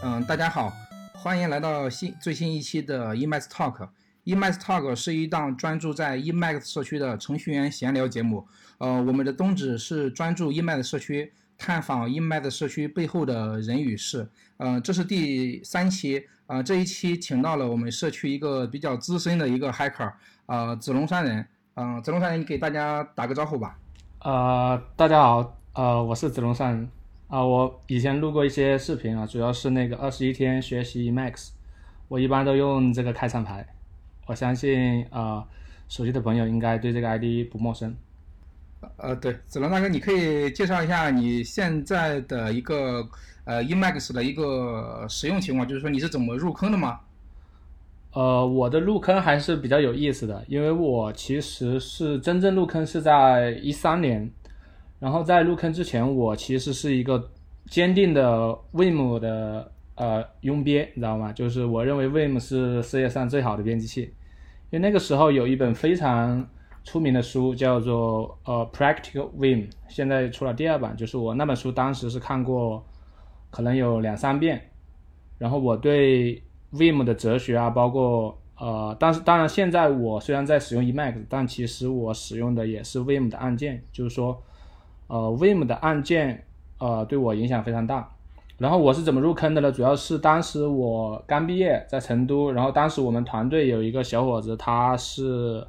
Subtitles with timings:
[0.00, 0.72] 嗯，大家好，
[1.12, 3.88] 欢迎来到新最新一期的 Emacs Talk。
[4.26, 8.46] Emacs Talk 是一档专注在 Emacs 社区的程序员闲聊节目。
[8.78, 14.28] 呃，我们的宗旨是专注 Emacs 社区，探访 Emacs 社区背后的人与事。
[14.58, 16.24] 呃，这是第三期。
[16.46, 20.12] 呃，这一期请到了我们社区一个比较资深的一个 Hacker，
[20.46, 21.44] 呃，子龙山人。
[21.74, 23.76] 嗯，子龙山人，你给大家打个招呼吧。
[24.20, 26.88] 呃，大家好，呃，我是子龙山人。
[27.28, 31.50] 啊，我以前录过一些视频啊，主要是那个二十一天学习 Max，
[32.08, 33.66] 我一般都用这个开场牌。
[34.24, 35.46] 我相信啊，
[35.90, 37.94] 熟悉的朋友应该对这个 ID 不陌生。
[38.96, 43.06] 呃，对，子龙大哥，你可以介绍一下你现在的一个
[43.44, 47.00] 呃 Emacs 的一个使用情况，就是说你是怎么入坑的吗？
[48.14, 54.30] 呃，我的入坑还是比较有意思的，因为我其实是真正入坑是在一三年。
[55.00, 57.30] 然后在入坑之前，我其实是一个
[57.66, 61.32] 坚定的 Vim 的呃拥编，你知道吗？
[61.32, 64.02] 就是我认为 Vim 是世界上最好的编辑器，
[64.70, 66.44] 因为那个时候有一本非常
[66.82, 72.84] 出名的书叫做呃 Practical Vim，现在出了第二版，就是我那本书当时是看过，
[73.50, 74.60] 可能有两三遍，
[75.38, 84.42] 然后我对 Vim 的哲学啊，包括呃，但是当然现在我虽然在使用 Emacs，但其实我使用的也是 Vim 的按键，就是说。
[85.08, 86.44] 呃，Vim 的按键，
[86.78, 88.08] 呃，对我影响非常大。
[88.58, 89.70] 然后我是怎么入坑的呢？
[89.70, 95.64] 主要是当时我刚毕业在成都，然后当时我们团队有一个小伙子，他是，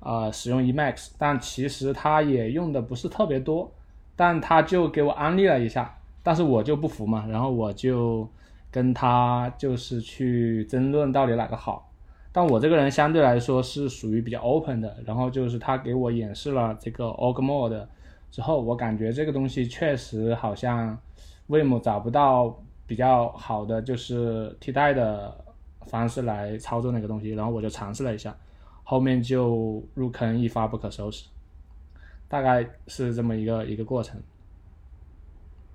[0.00, 3.70] 呃，使用 Emacs，但其实他也用的不是特别多，
[4.16, 8.28] 但他就给我安利了一下，但是我就不服嘛，然后我就
[8.70, 11.88] 跟他就是去争论到底哪个好。
[12.32, 17.86] 但我这个人相对来说是属于比较 open 的，然后就是他给我演示了这个 Org Mode。
[18.34, 20.98] 之后，我感觉这个东西确实好像
[21.48, 25.32] Vim 找不到比较好的就是替代的
[25.86, 28.36] 方式来操作那个东西，然后我就尝试了一下，
[28.82, 31.28] 后面就入坑一发不可收拾，
[32.26, 34.20] 大概是这么一个一个过程。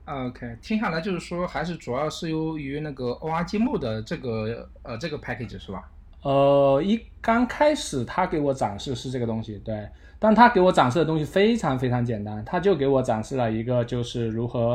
[0.03, 5.89] OK，听下来就是说还是主要是由于那个 Org Mode 这个呃这个 package 是吧？
[6.23, 9.87] 呃，一刚开始他给我展示是这个东西，对。
[10.21, 14.73] 但他给我展示的东西非常非常简单，他就给我展示了一个就是如何，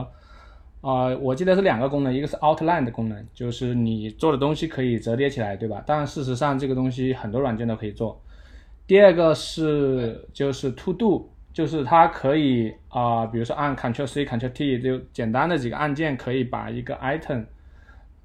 [0.81, 5.83] 啊，我记得是两个功能，一个是 Outline 的功能，就是你做的东西可以折叠起来，对吧？
[5.85, 8.19] 但事实上这个东西很多软件都可以做。
[8.87, 17.45] 第二个是就是 To Do，就是它可以啊，比如说按 Ctrl C Ctrl T 就简单的几个按键可以把一个 item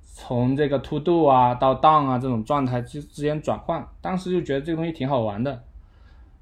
[0.02, 5.64] 从这个 To Do 啊到 down 啊这种状态之之间转换，当时就觉得这个东西挺好玩的。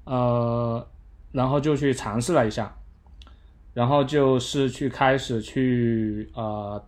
[0.08, 0.86] 呃，
[1.32, 2.74] 然后就去尝试了一下，
[3.74, 6.82] 然后就是去开始去呃，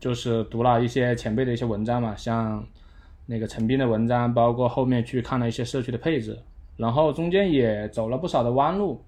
[0.00, 2.66] 就是读了一些前辈的一些文章嘛，像
[3.26, 6.38] 那个陈斌的文章，包括后面去看了一些社区的配置，
[6.78, 9.04] 然后中间也走了不少的弯路，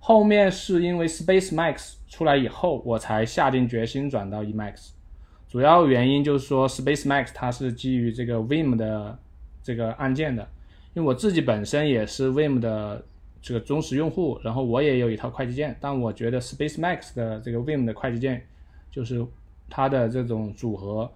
[0.00, 4.90] 后面是因为 Space Max 出来以后，我才下定决心转到 E Max，
[5.48, 9.16] 主要原因就是说 Space Max 它是基于这个 Vim 的
[9.62, 10.48] 这个按键的。
[10.94, 13.04] 因为我自己本身也是 Vim 的
[13.42, 18.46] 这个忠实用户，然后我也有一套快捷键，但我觉得 Space Max 的这个 Vim 的快捷键，
[18.90, 19.24] 就是
[19.68, 21.10] 它的这种组合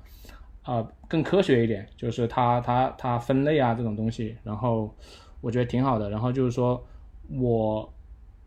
[0.63, 4.93] 啊更科学一点，就是它它它分类啊这种东西，然后
[5.41, 6.11] 我觉得挺好的。
[6.11, 6.85] 然后就是说
[7.31, 7.93] 我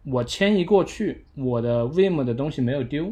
[0.03, 3.11] 我迁移过去，我的 Vim 的东西没有丢，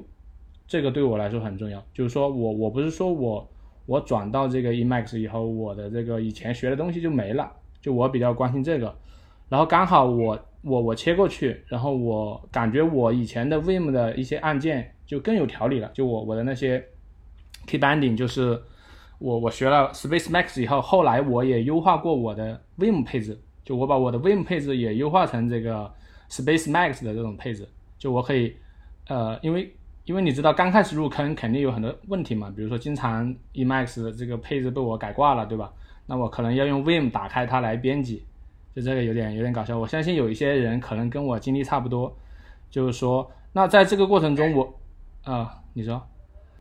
[0.68, 1.82] 这个对我来说很重要。
[1.94, 3.50] 就是说我我不是说我
[3.86, 7.50] 我转到这个 Emacs 以后，我的这个以前学的东西就没了。
[7.82, 8.94] 就我比较关心这个，
[9.48, 15.90] 然后刚好我我我切过去，然后我感觉我以前的 Vim 的一些按键就更有条理了。
[15.94, 16.84] 就我我的那些
[17.66, 18.62] key binding，就是
[19.20, 25.90] 我我学了 Space Max 以后，后来我也优化过我的 Vim 配置，就我把我的 Vim 配置也优化成这个
[26.30, 27.68] Space Max 的这种配置，
[27.98, 28.56] 就我可以
[29.08, 29.74] 呃，因为
[30.04, 35.72] 因为你知道刚开始入坑肯定有很多问题嘛，比如说经常 Emacs 这个配置被我改挂了，对吧？
[36.10, 38.24] 那我可能要用 Vim 打开它来编辑，
[38.76, 39.78] 就这个有点有点搞笑。
[39.78, 42.12] 我相信有一些人可能跟我经历差不多，
[42.72, 44.74] 就是说，那在这个过程中，我，
[45.24, 46.02] 啊，你说，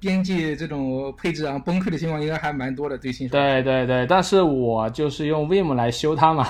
[0.00, 3.32] 编辑这种配置啊崩溃的情况应该还蛮多的，对新手。
[3.32, 6.46] 对对对，但是我就是用 Vim 来修它嘛，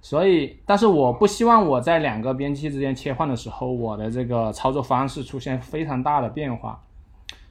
[0.00, 6.82] 所以，但是我不希望我在两个编辑器之间切换的时候，我的这个操作方式出现非常大的变化，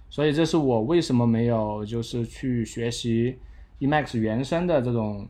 [0.09, 3.37] 所以这是我为什么没有就是去学习。
[3.79, 5.27] Emax 原生的这种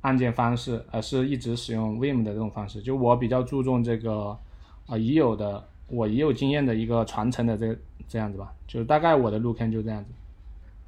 [0.00, 2.80] 按键方式，而是一直使用 Vim 的这种方式。
[2.80, 4.38] 就我比较注重这个
[4.86, 7.76] 啊已有的我已有经验的一个传承的这
[8.08, 8.52] 这样子吧。
[8.66, 10.10] 就大概我的路坑就这样子。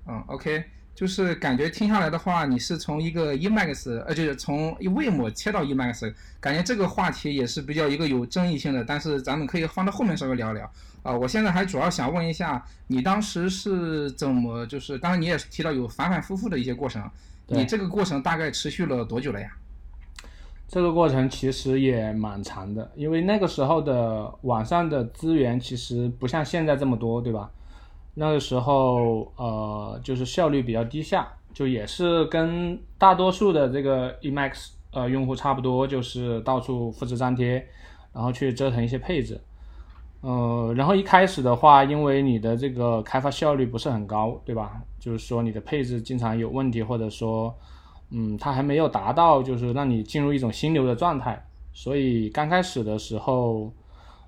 [0.09, 0.65] 嗯，OK，
[0.95, 10.71] 就是感觉听下来的话，你是从一个 Emacs，呃，就是从 Vim 切到 Emacs，感觉这个话题也是比较一个有争议性的，但是咱们可以放到后面稍微聊一聊。
[11.03, 17.11] 啊，我现在还主要想问一下，你当时是怎么，就是刚才你也提到有反反复复的一些过程，
[17.49, 19.49] 你这个过程大概持续了多久了呀？
[20.69, 27.51] 这个过程其实也蛮长的，因为那个时候的网上的资源其实不像现在这么多，对吧？
[28.15, 37.67] 那个时候呃，就是效率比较低下，就也是跟大多数的这个 Emacs 呃用户差不多，就是到处复制粘贴，
[38.13, 39.41] 然后去折腾一些配置。
[40.21, 44.81] 呃，然后一开始的话，因为你的这个开发效率不是很高，对吧？
[45.01, 47.53] 就是说你的配置经常有问题，或者说，
[48.11, 53.73] 嗯，它还没有达到就是让你进入一种心流的状态，所以刚开始的时候，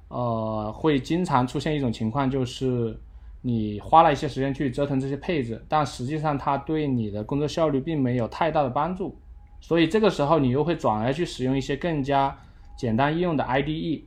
[0.08, 2.98] 呃，会经常出现一种情况，就是
[3.46, 9.14] 你花了一些时间去折腾这些配置，但实际上它对你的工作效率并没有太大的帮助，
[9.60, 12.34] 所以这个时候你又会转而去使用一些更加
[12.74, 14.04] 简单易用的 IDE。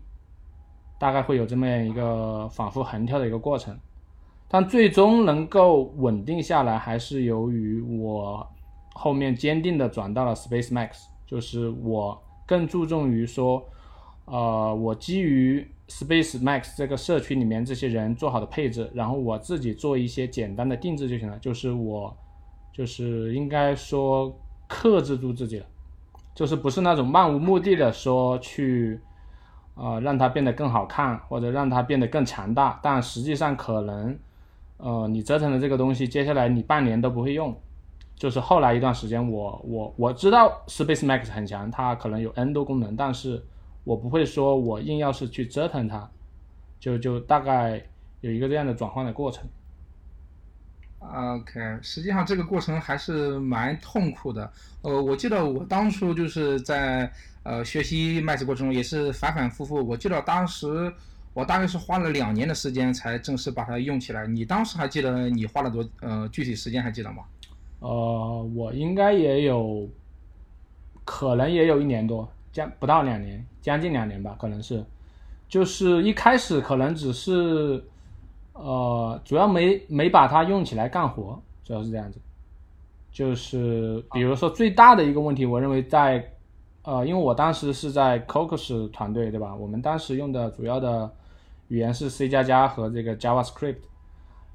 [0.99, 3.77] 大概会有这么样一个反复横跳的一个过程，
[4.47, 8.43] 但最终能够稳定下来，还是由于我
[8.95, 13.63] 后面坚定的转到了 Space Max，就是我更注重于说，
[14.25, 22.15] 呃，我基于 Space Max 这个社区里面这些人做好的配置，然后我自己做一些简单的定制就行了，就是我
[22.73, 24.37] 就是应该说
[24.67, 25.65] 克制住自己了，
[26.35, 28.99] 就是不是那种漫无目的的说去。
[29.79, 34.17] 呃，让它变得更好看，或者让它变得更强大，但实际上可能，
[34.77, 37.55] 呃，你折腾的这个东西，接下来你半年都不会用。
[38.15, 43.45] 就是后来一段时间，我我我知道 Space Max 很强，它可能有 N 多功能，但是
[43.87, 46.09] 我不会说我硬要是去折腾它，
[46.79, 47.81] 就就大概
[48.21, 49.47] 有一个这样的转换的过程。
[50.99, 54.51] OK，实际上这个过程还是蛮痛苦的。
[54.81, 57.11] 呃，我记得我当初就是在。
[57.49, 59.75] 呃，学习 Max 过程中也是反反复复。
[59.75, 60.93] 我记得当时
[61.33, 64.27] 我大概是花了两年的时间才正式把它用起来。
[64.27, 67.23] 你当时还记得你花了多呃具体时间还记得吗？
[67.79, 69.87] 呃，我应该也有，
[71.05, 74.83] 可能也有一年多，将不到两年，将近两年吧，可能是。
[75.47, 77.83] 就是一开始可能只是，
[78.53, 82.19] 呃，主要没没把它用起来干活，主要是这样子。
[83.11, 86.31] 就是比如说最大的一个问题，我认为在。
[86.83, 89.53] 呃，因为我当时是在 Cocos 团队，对吧？
[89.53, 91.11] 我们当时用的主要的
[91.67, 93.79] 语言是 C 加加和这个 JavaScript。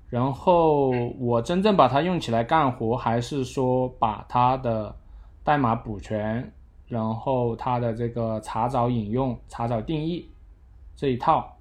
[0.08, 4.96] 然后我真正把它用起来干活，还是说把它的
[5.44, 6.50] 代码补全，
[6.92, 10.28] 然后它的这个查找引用、查找定义
[10.94, 11.56] 这一套，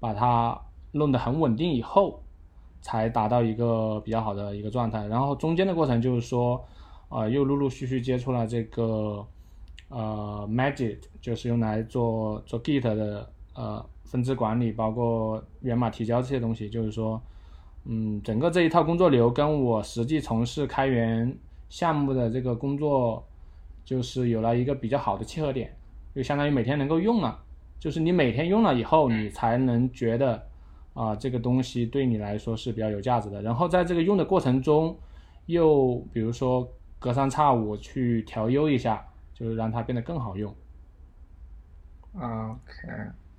[0.00, 2.20] 把它弄得很稳定以后，
[2.80, 5.06] 才达到一个比较好的一个状态。
[5.06, 6.64] 然后中间的过程就是说，
[7.08, 9.24] 呃，又陆陆续续接触了这个。
[9.94, 16.70] 呃，Magic 就是用来做做 Git 的呃分支管理，包括源码提交这些东西。
[16.70, 17.20] 就是说，
[17.84, 21.36] 嗯，整个这一套工作流跟我实际从事开源
[21.68, 23.22] 项目的这个工作，
[23.84, 25.74] 就是有了一个比较好的契合点，
[26.14, 27.42] 就相当于每天能够用了。
[27.78, 30.46] 就是你每天用了以后，你才能觉得
[30.94, 33.42] 啊，这个东西对你来说是比较有价值的。
[33.42, 34.96] 然后在这个用的过程中，
[35.46, 36.66] 又比如说
[36.98, 39.04] 隔三差五去调优一下。
[39.34, 40.54] 就是让它变得更好用。
[42.14, 42.86] OK，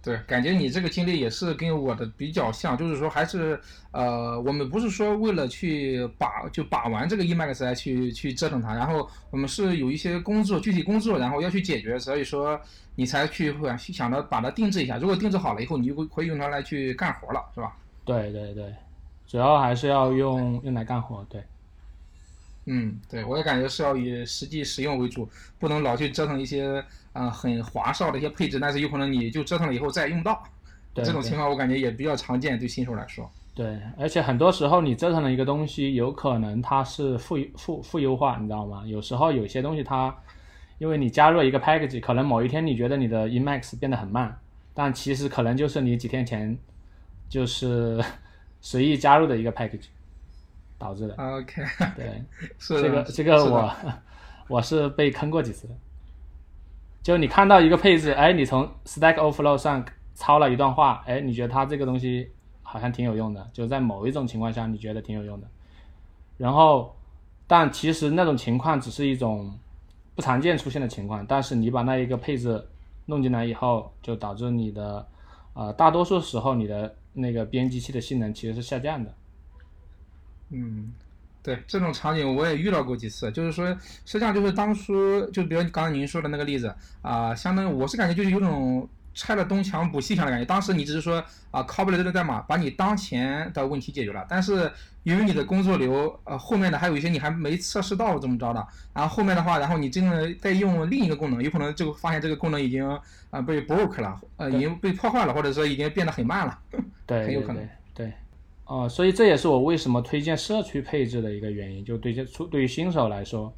[0.03, 3.57] 对，感觉你这个经历也是跟我的比较像，就是说还是
[3.91, 12.60] 呃，我们不是说为了去把就把玩这个 Emacs 来去去折腾它，然后我们是有一些工作具体工作，然后要去解决，所以说
[12.95, 14.98] 你才去想着把它定制一下。
[14.98, 17.74] 如果定制好了以后，你就会可以用它来去干活了，是吧？
[18.03, 18.75] 对对对，
[19.25, 21.41] 主要还是要用用来干活，对。
[22.65, 25.27] 嗯，对，我也感觉是要以实际使用为主，
[25.60, 30.41] 不能老去折腾一些嗯很花哨的一些配置，但是有可能你就折腾了以后再用不到，
[30.96, 33.29] 这种情况我感觉也比较常见，对新手来说。
[33.53, 38.84] 对，而且很多时候你折腾了一个东西，有可能它是负负负优化，你知道吗？
[38.86, 40.15] 有时候有些东西它，
[40.79, 44.36] 因为你加入一个 package，可能某一天你觉得你的 Emacs 变得很慢，
[44.74, 46.58] 但其实可能就是你几天前
[47.29, 48.03] 就是
[48.62, 49.88] 随意加入的一个 package。
[50.83, 51.15] 导致的。
[51.15, 51.63] OK，
[51.95, 52.21] 对，
[52.59, 53.73] 是这个这个我
[54.49, 55.73] 我是被坑过几次的。
[57.01, 59.85] 就你看到一个配置，哎，你从 Stack Overflow 上
[60.15, 62.29] 抄了一段话，哎，你觉得它这个东西
[62.61, 65.47] 好像挺有用的，就在某一种情况下你觉得挺有用的。
[66.37, 66.95] 然后，
[67.47, 69.57] 但其实那种情况只是一种
[70.15, 71.25] 不常见出现的情况。
[71.25, 72.65] 但是你把那一个配置
[73.05, 75.07] 弄进来以后，就导致你的
[75.53, 79.13] 呃大多数时候你的那个编辑器的性能其实是下降的。
[80.53, 80.93] 嗯，
[81.41, 83.67] 对这种场景我也遇到过几次，就是说，
[84.05, 90.45] 实际上就是当初就比如刚刚您说的那个例子啊、相当于我是感觉就是有种拆了东墙补西墙的感觉。
[90.45, 94.72] 当时你只是说啊，copy 了这个代码，把你当前的问题解决了，但是
[95.03, 102.88] 由于你的工作流呃后面的还有一些你还没测试到怎么着的，然后后面的话，然后你真的再用另一个功能，有可能就发现这个功能已经
[103.29, 106.60] 啊、被 broke 了，呃已经被破坏了，或者说已经变得很慢了。
[107.05, 107.57] 对，很有可能
[107.93, 108.13] 对对
[108.73, 113.53] 对，哦、所以这也是我为什么推荐社区配置的一个原因，就对这出对于新手来说，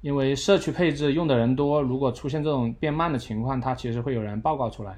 [0.00, 4.96] 因为社区配置用的人多，如果出现这种变慢的情况，它其实会有人报告出来，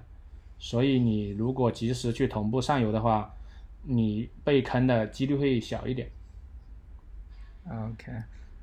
[0.59, 3.33] 所以你如果及时去同步上游的话，
[3.83, 6.11] 你被坑的几率会小一点。
[7.67, 8.13] OK，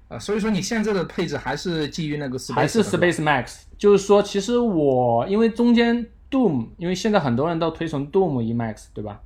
[0.09, 9.23] 呃，所以说你现在的配置还是基于那个 Space 还是 Space Max，就是说，其实我因为中间 Doom，因为现在很多人都推崇 Doom Emacs，对吧？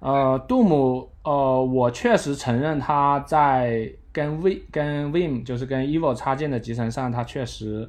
[0.00, 7.88] 呃，Doom，呃，我确实承认它在跟 V 跟 Vim 就是跟 Evil 插件的集成上，它确实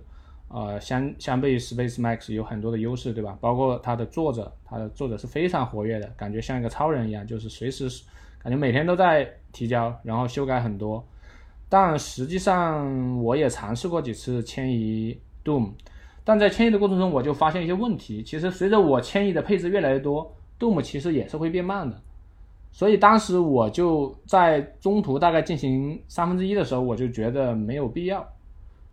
[0.49, 3.37] 呃相相对于 Space Max 有很多的优势，对吧？
[3.39, 7.87] 包括它的作者，它的作者是非常活跃的，感觉像一个超人一样，就是随时
[8.43, 11.01] 感觉每天都在提交，然后修改很多。
[11.69, 15.71] 但实际上我也尝试过几次迁移 Doom，
[16.25, 18.21] 但在迁移的过程中我就发现一些问题。
[18.21, 21.99] 其实随着我迁移的配置越来越多，Doom 其实也是会变慢的。
[22.71, 28.25] 所以当时我就在中途大概进行三分之一的时候，我就觉得没有必要。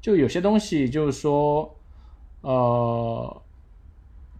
[0.00, 1.76] 就有些东西就是说，
[2.40, 3.42] 呃，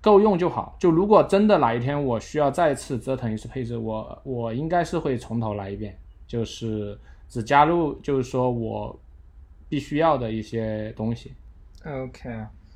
[0.01, 0.75] 够用就好。
[0.79, 8.99] 就如果真的哪一天我需要再次折腾一次配置，我我应该是会从头来一遍，就是只加入就是说我
[9.69, 11.33] 必须要的一些东西。
[11.85, 12.29] OK，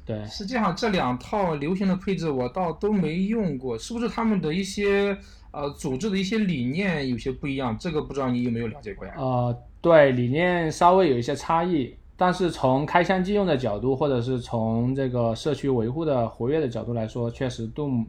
[0.05, 5.17] 对，实际上这两套流行的配置我倒都没用过，是不是他们的一些
[5.53, 7.77] 呃组织的一些理念有些不一样？
[7.79, 9.15] 这个不知道你有没有了解过呀？
[9.17, 18.07] 呃，对，理念稍微有一些差异，但是从开箱即用的角度，或者是从这个社区维护的活跃的角度来说，确实 Doom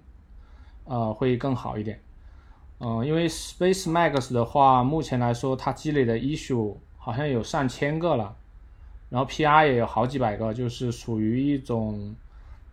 [0.85, 1.99] 呃会更好一点。
[2.79, 8.35] 嗯、因为 Space Max 的话，目前来说它积累的 issue 好像有上千个了，
[9.13, 12.15] 然后 PR 也有好几百个，就是属于一种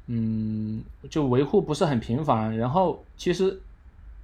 [0.06, 2.56] 嗯，就维护不是很频繁。
[2.56, 3.60] 然后其实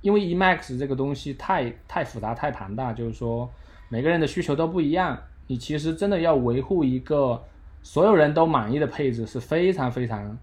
[0.00, 3.46] 因为 Emacs 这个东西太太复杂、太庞大，就是说
[3.90, 7.44] 每个人的需求都不一样，你其实真的要维护一个
[7.82, 10.38] 所有人都满意的配置是非常非常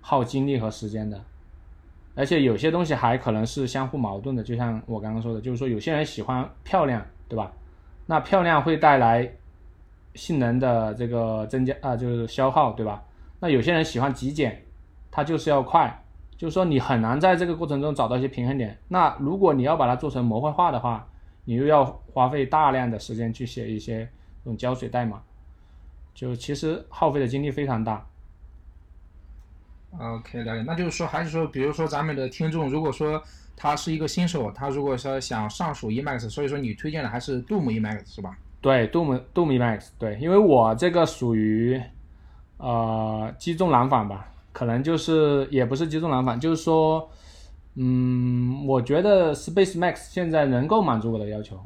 [0.00, 1.20] 耗精力和时间的。
[2.14, 7.52] 而且有些东西还可能是相互矛盾的，就像我刚刚说的，就是说有些人喜欢漂亮，对吧？
[8.06, 9.28] 那漂亮会带来
[10.16, 13.04] 性能的这个增加啊、就是消耗，对吧？
[13.38, 14.60] 那有些人喜欢极简，
[15.10, 16.02] 它就是要快，
[16.36, 18.76] 就是说你很难在这个过程中找到一些平衡点。
[18.88, 21.06] 那如果你要把它做成模块化的话，
[21.44, 24.00] 你又要花费大量的时间去写一些
[24.42, 25.22] 这种胶水代码，
[26.14, 28.04] 就其实耗费的精力非常大。
[29.98, 30.62] OK，了解。
[30.66, 33.22] 那就是说，还是说，比如说咱们的听众，如果说
[33.56, 38.36] 他是一个新手，他如果说想上手 Emacs，所以说你推荐的还是 Doom Emacs 是吧？
[38.66, 41.80] 对，Doom Doom Emacs，对，因为我这个属于
[42.56, 47.08] 呃击中蓝反吧，可能就是也不是击中蓝反，就是说，
[47.76, 51.56] 嗯，我觉得 Space Max 现在能够满足我的要求，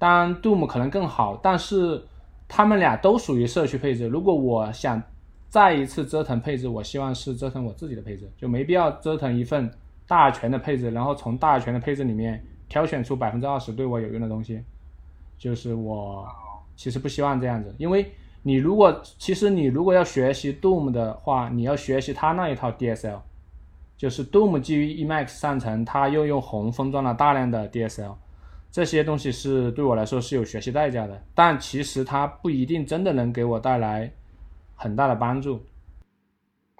[0.00, 2.02] 当然 Doom 可能更好，但是
[2.48, 4.08] 他们俩都属于社区配置。
[4.08, 5.00] 如果我想
[5.48, 9.70] 再一次折腾配置，我希望是折腾我自己的配置，就没必要折腾一份
[10.08, 14.60] 大全的配置，然后从大全的配置里面挑选出百分之二十对我有用的东西。
[15.42, 16.24] 就是我
[16.76, 18.12] 其实不希望这样子，因为
[18.44, 23.18] 你如果其实你如果要学习 Doom 的话，你要学习它那一套 DSL，
[23.96, 28.14] 就是 Doom 基于 Emac 上层，它又用红封装了大量的 DSL，
[28.70, 34.12] 这些东西是对我来说是有学习代价的，但其实它不一定真的能给我带来
[34.76, 35.60] 很大的帮助。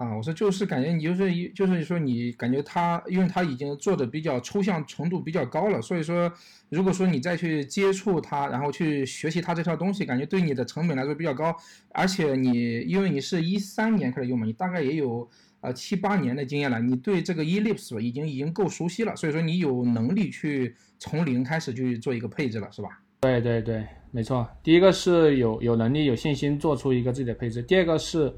[0.03, 6.31] 啊，我说就是感觉你就是一就是说你感觉它，因为它已经做的比较抽象程度比较高了，所以说
[6.69, 11.55] 如果说你再去接触它，然后去学习它这套东西，感觉对你的成本来说比较高，
[11.93, 15.29] 而且你因为你是一三年开始用嘛，你大概也有
[15.61, 22.99] 呃七八年的经验了，你对这个 Ellipse 已经已经够熟悉了，所以说你有能力去从零开始去做一个配置了，是吧？
[23.21, 24.45] 对对对，没错。
[24.61, 28.33] 第一个是有有能力、有信心做出一个自己的配置，第二个是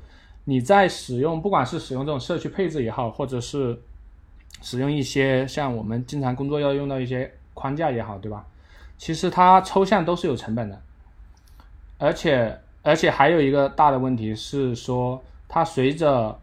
[0.45, 3.79] 你在使用，不管是使用这种社区配置也好，或者是
[4.61, 8.45] 使用一些像我们经常工作要用到一些框架也好，对吧？
[8.97, 10.81] 其实它抽象都是有成本的，
[11.97, 16.39] 而且而且还有一个大的问题是说，它随着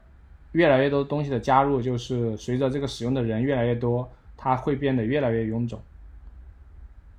[0.52, 5.80] 越来越多东西的加入，就是随着这个使用的人越来越多，它会变得越来越臃肿。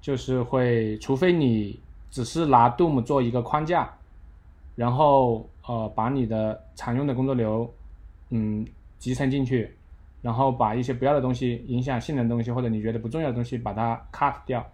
[0.01, 1.79] 就是会，除非你
[2.11, 3.89] 只是拿 Doom 做一个框架，
[4.75, 7.73] 然后呃把你的常用的工作流
[8.29, 8.65] 嗯
[8.97, 9.75] 集成进去，
[10.21, 14.65] 然后把一些不要的东西、影响性能的东西或者你觉得不重要的东西把它 cut 掉。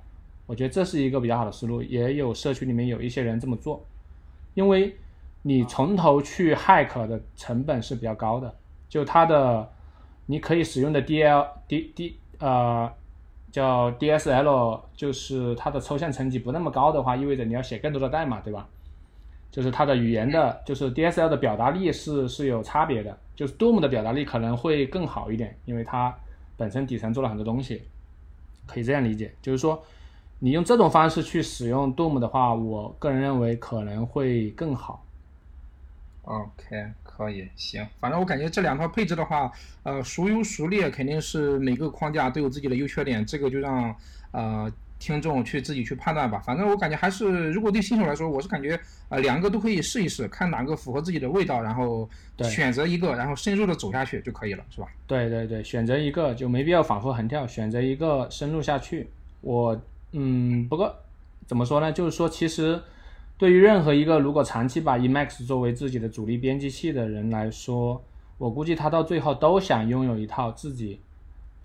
[0.45, 3.85] 我觉得这是一个比较好的思路，也有社区里面有一些人这么做，
[4.55, 4.95] 因为
[5.43, 8.53] 你从头去 hack 的成本是比较高的，
[8.87, 9.69] 就它的
[10.25, 12.91] 你可以使用的 DL D D 呃
[13.51, 18.67] 叫 DSL，就是它的抽象层级不那么高的话，意味着你要写更多的代码，对吧？
[19.51, 26.15] 就是它的语言的，就是 DSL 的表达力是是有差别的，就是 Doom 的表达力可能会更好一点，因为它
[26.57, 27.83] 本身底层做了很多东西，
[28.65, 29.83] 可以这样理解，就是说。
[30.41, 35.03] 你用这种方式去使用 Doom 的话，我个人认为可能会更好。
[36.21, 39.51] OK，可以，行，反正我感觉这两套配置的话，
[39.83, 43.93] 呃，孰优孰劣，肯定是每个框架都有自己的优缺点，这个就让
[44.31, 46.37] 呃听众去自己去判断吧。
[46.45, 52.07] 反正我感觉还是，如果对新手来说，我是感觉呃两个都可以试一试，看哪个符合自己的味道，然后
[52.43, 54.87] 选择一个，然后深入的走下去就可以了，是吧？
[55.07, 59.09] 对对对，选择一个就没必要反复横跳，选择一个深入下去，
[59.41, 59.81] 我。
[60.11, 60.91] 嗯，不过
[61.45, 61.91] 怎么说呢？
[61.91, 62.81] 就是说，其实
[63.37, 68.03] 对于任何一个如果长期把 Emacs 作为自己的主力编辑器的人来说，
[68.39, 70.99] 我估计他到最后都想拥有一套自己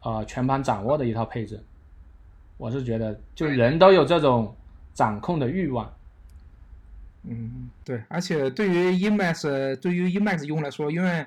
[0.02, 1.58] 呃全盘掌握的一套配置。
[2.56, 4.54] 我是觉得，就人都有这种
[4.92, 5.92] 掌控的欲望。
[7.24, 11.26] 嗯，对，而且对于 Emacs，对于 Emacs 用户来说，因为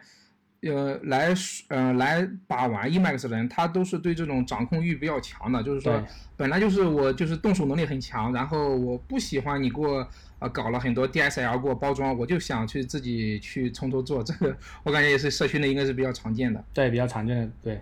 [0.61, 1.33] 呃，来
[1.69, 6.03] 呃来把玩 Emacs 的人，他都是对这种掌控欲比较强的，就是说，
[6.35, 10.07] 本来就是我就是动手能力很强，然后我不喜欢你给我
[10.39, 16.63] 呃搞了很多 DSL 给我包装，我就想去自己去从头做，这个我感觉也是社区内应该是比较常见的。
[16.73, 17.81] 对，比较常见的，对。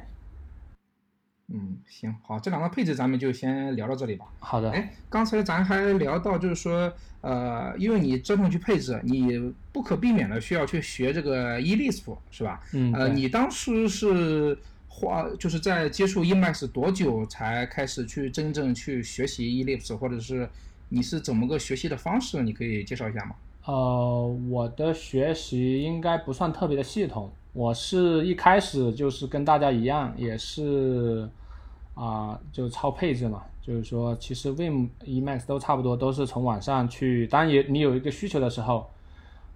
[1.47, 4.25] 嗯，行，好，这两个配置咱们就先聊到这里吧。
[4.39, 4.71] 好的。
[4.71, 12.61] 哎，刚才咱还聊到，就是说，呃，因为你折腾去配置，你不可避免的需要去学这个 Elixir，是吧？
[12.73, 12.91] 嗯。
[12.93, 20.49] 呃，你当时是花，就是在接触 Emacs 多久才开始去真正去学习 Elixir，或者是
[20.89, 22.41] 你是怎么个学习的方式？
[22.41, 23.35] 你可以介绍一下吗？
[23.65, 27.31] 呃，我的学习应该不算特别的系统。
[27.55, 31.27] 我是一开始就是跟大家一样，也是
[31.93, 33.43] 啊，就抄配置嘛。
[33.61, 37.25] 就是说，其实 Vim、Emacs 都差不多，都是从网上去。
[37.27, 38.87] 当然，也你有一个需求的时候，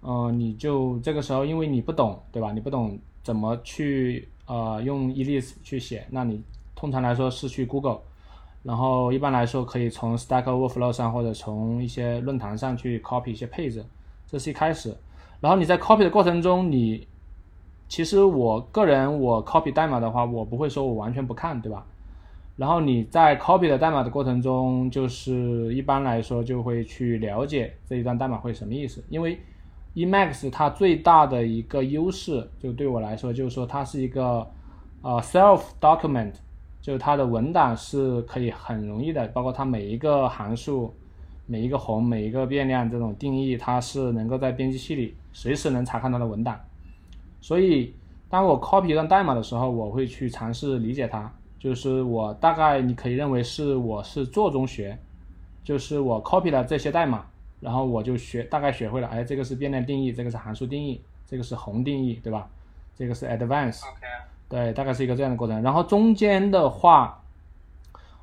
[0.01, 2.53] 嗯，你就这个时候，因为你不懂，对吧？
[2.53, 6.41] 你不懂怎么去呃用 e l i s 去写，那你
[6.75, 7.99] 通常来说是去 Google，
[8.63, 13.85] 然后一般来说可以从 Stack Overflow 上或者从一些论坛上去 copy 一些配置，
[14.25, 14.95] 这是一开始。
[15.41, 17.07] 然后你在 copy 的过程中，你
[17.89, 21.83] 其实我个人，我 copy 代码的话，我不会说我完全不看，对吧？
[22.55, 29.03] 然后你在 copy 的代码的过程中，就是一般来说就会去了解这一段代码会什么意思。
[29.09, 29.39] 因为
[29.95, 34.45] Emacs 它最大的一个优势，就对我来说，就是说它是一个
[35.01, 36.33] 呃 self document，
[36.81, 40.93] 就是它的文档是可以很容易的，包括它每一个函数、
[41.47, 46.59] 每一个宏、每一个变量这种定义，它是能够在编辑器里随时能查看它的文档。
[47.41, 47.93] 所以，
[48.29, 51.31] 当我 copy 一段代码的时候，我会去尝试理解它。
[51.57, 54.97] 就是我大概你可以认为是我是做中学，
[55.63, 57.25] 就是我 copy 了这些代码，
[57.59, 62.47] 然后我就学大概学会了，哎，这个是变量定义，这个是函数定义，这个是宏定义，对吧？
[62.95, 63.81] 这个是 advance，
[64.47, 65.61] 对，大概是一个这样的过程。
[65.61, 67.21] 然后中间的话，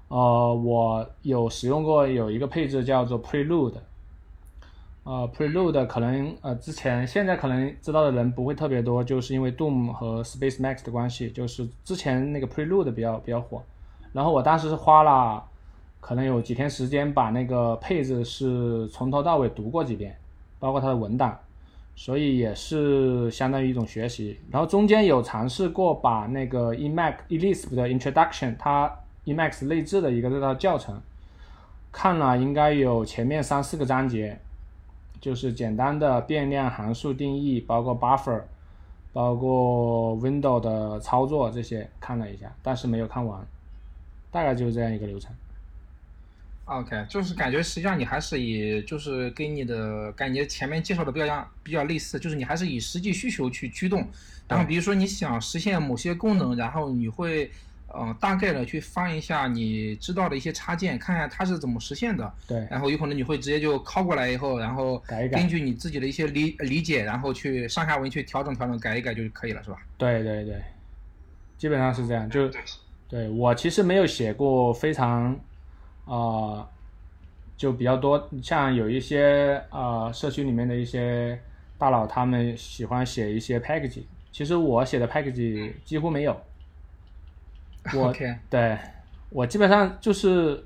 [0.08, 3.74] 呃，我有使用过有一个配置叫做 prelude。
[5.06, 13.62] 呃，Prelude 可能呃之前现在可能知道的人不会特别多，就是因为 Doom 和 Space Max 的关系，就是之前那个 Prelude 比较比较火。
[14.12, 15.44] 然后我当时是花了
[16.00, 20.16] 可能有几天时间把那个配置是从头到尾读过几遍，
[20.58, 21.38] 包括它的文档，
[21.94, 24.40] 所以也是相当于一种学习。
[24.50, 28.92] 然后中间有尝试过把那个 Emacs Elixir 的 Introduction，它
[29.24, 31.00] Emacs 内置的一个这套教程，
[31.92, 34.40] 看了应该有前面三四个章节。
[35.26, 38.42] 就是简单的变量函数定义，包括 buffer，
[39.12, 43.44] 包括 window 的操作这些看了一下，但是没有看完，
[44.30, 45.34] 大概就是这样一个流程。
[46.66, 54.06] OK，就是感觉实际上你还是以就是跟你的感觉前面介绍的比较比较类似，就是你还是以实际需求去驱动，
[54.46, 57.50] 然后比如说你想实现某些功能，然后你会。
[57.98, 62.32] 嗯，大概的去翻一下你知道的一些插件，看看它是怎么实现的。
[62.46, 62.66] 对。
[62.70, 69.78] 然后有可能你会直接就拷过来以后，然后根据你自己的一些理理解，然后去上下文去调整调整，改一改就可以了，是吧？
[69.98, 70.62] 对对对，
[71.58, 72.28] 基本上是这样。
[72.28, 72.50] 就
[73.08, 75.38] 对我其实没有写过非常
[76.04, 76.66] 啊
[77.56, 81.40] 就比较多，像有一些呃社区里面的一些
[81.78, 86.36] 大佬，他们喜欢写一些 package，其实我写的 package 几乎没有。
[87.94, 88.12] 我
[88.50, 88.78] 对
[89.30, 90.64] 我基本上就是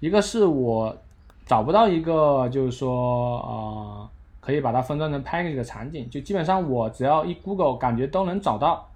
[0.00, 0.96] 一个是我
[1.44, 8.88] 找不到一个就是说呃可以把它分装成 package 的场景，就基本上我只要一 Google 感觉都能找到，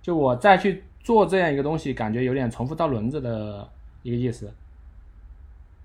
[0.00, 3.68] 就我再去做这样一个东西，感觉有点重复到轮子的
[4.02, 4.52] 一个意思，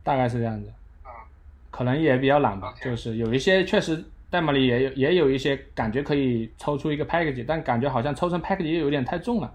[0.04, 0.72] 大概是这样子。
[1.70, 9.54] 可能也比较懒吧，就是有一些确实代码里也有也有一些感觉可以抽出一个 package，但感觉好像抽成 package 又有点太重了，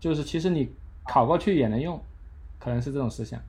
[0.00, 0.70] 就是其实你
[1.04, 2.00] 考过去也能用，
[2.58, 3.40] 可能是这种思想。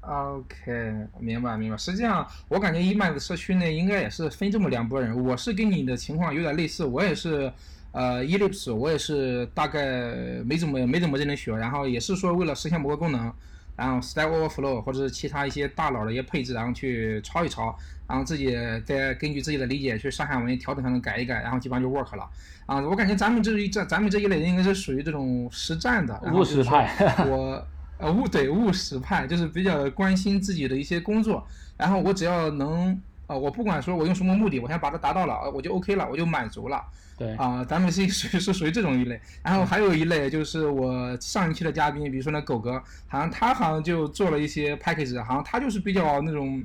[0.00, 1.76] OK，明白明白。
[1.76, 5.24] 实际上，我感觉 Emac 社区内应该也是分这么两拨人。
[5.24, 7.52] 我是跟你的情况有点类似，我也是，
[7.92, 10.12] 呃，Ellipse 我也是大概
[10.44, 13.32] 没怎么没怎么认真学，然后也是说为了实现某个功能，
[13.76, 22.28] 然后 Stack Overflow 或者是其他一些大佬的一些配置，然后去抄一抄，然后自己再根据自己的理解去上下文调整调整改一改，然后基本上就 work 了。
[22.66, 26.94] 啊，我感觉咱们这一这咱们这一类人应该是属于这种实战的，务实派
[27.28, 27.66] 我
[27.98, 36.82] 呃务对务实派，就是比较关心自己的一些工作，然后我只要能呃，我不管说我用什么目的，我先把它达到了，呃我就 OK 了，我就满足了。
[37.16, 46.64] 对，啊、咱们是属于是属于这种一类，然后还有一类就是我上一期的嘉宾，比如说那狗哥，好像他好像就做了一些 package，好像他就是比较那种，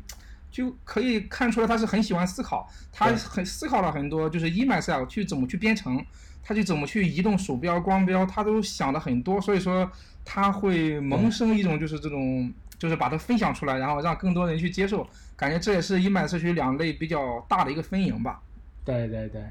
[0.50, 6.04] 就可以看出来他是很喜欢思考，他很思考了很多，就是 Emacs 去怎么去编程，
[6.42, 9.92] 他去怎么去移动鼠标、光标，他都想了很多，所以说
[10.26, 18.42] 他会萌生一种就是这种，就是把它分享出来，然后让更多人去接受，感觉这也是 Emacs 社区两类比较大的一个分营吧。
[18.86, 19.42] 对对对，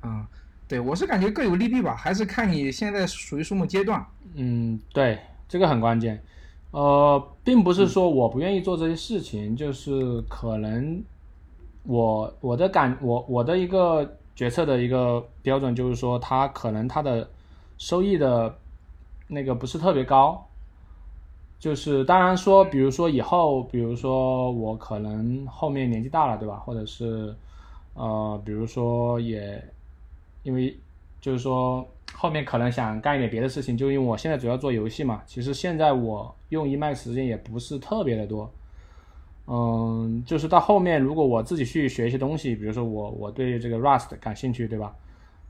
[0.00, 0.26] 啊、
[0.66, 4.04] 对我是感觉各有利弊吧，还是看你现在属于什么阶段。
[4.34, 6.22] 嗯，对，这个很关键。
[6.70, 11.04] 呃，并不是说我不愿意做这些事情，就是可能
[11.82, 17.28] 我我的感我我的一个决策的一个标准就是说，它可能它的
[17.76, 18.58] 收益的
[19.28, 20.48] 那个不是特别高。
[21.62, 26.56] 就是当然说，比如说以后，比如说我可能后面年纪大了，对吧？
[26.56, 27.32] 或者是
[27.94, 29.62] 呃，比如说也
[30.42, 30.76] 因为
[31.20, 35.22] 就是说后面可能想干一点别的事情，就因为我现在主要做游戏嘛。
[35.24, 38.50] 其实现在我用 Emacs 时间也不是特别的多，
[39.46, 44.92] 嗯，就是到后面如果我自己去学一些东西，比如说我我对这个 Rust 感兴趣，对吧？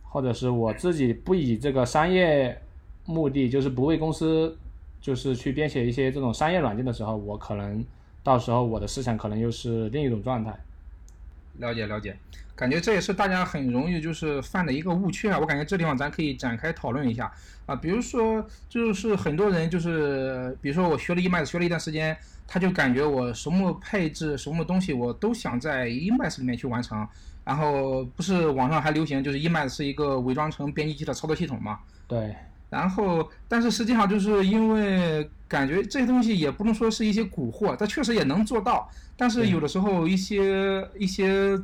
[0.02, 2.60] 或者是我自己不以这个商业
[3.06, 4.54] 目的，就是不为公司
[5.02, 7.84] 就是去编写一些这种商业软件的时候，我可能
[8.22, 10.56] 到时候我的思想可能又是另一种状态。
[11.58, 12.16] 了解了解，
[12.56, 15.38] 感觉这也是大家很容易就是犯的一个误区啊。
[15.38, 17.30] 我感觉这地方咱可以展开讨论一下
[17.66, 17.76] 啊。
[17.76, 27.06] 比如说，就是很多人就是，比如说我学了 Emacs 学了一段时间，他就感觉我什么配置、什么东西我都想在 Emacs 里面去完成。
[27.44, 31.80] 然后不是网上还流行就是 Emacs 是一个伪装成编辑器的操作系统嘛？
[32.06, 32.34] 对，
[32.72, 38.90] 然后，但是实际上就是因为感觉这些东西也不能说是一些蛊惑，它确实也能做到。
[39.14, 41.60] 但是有的时候一些一些，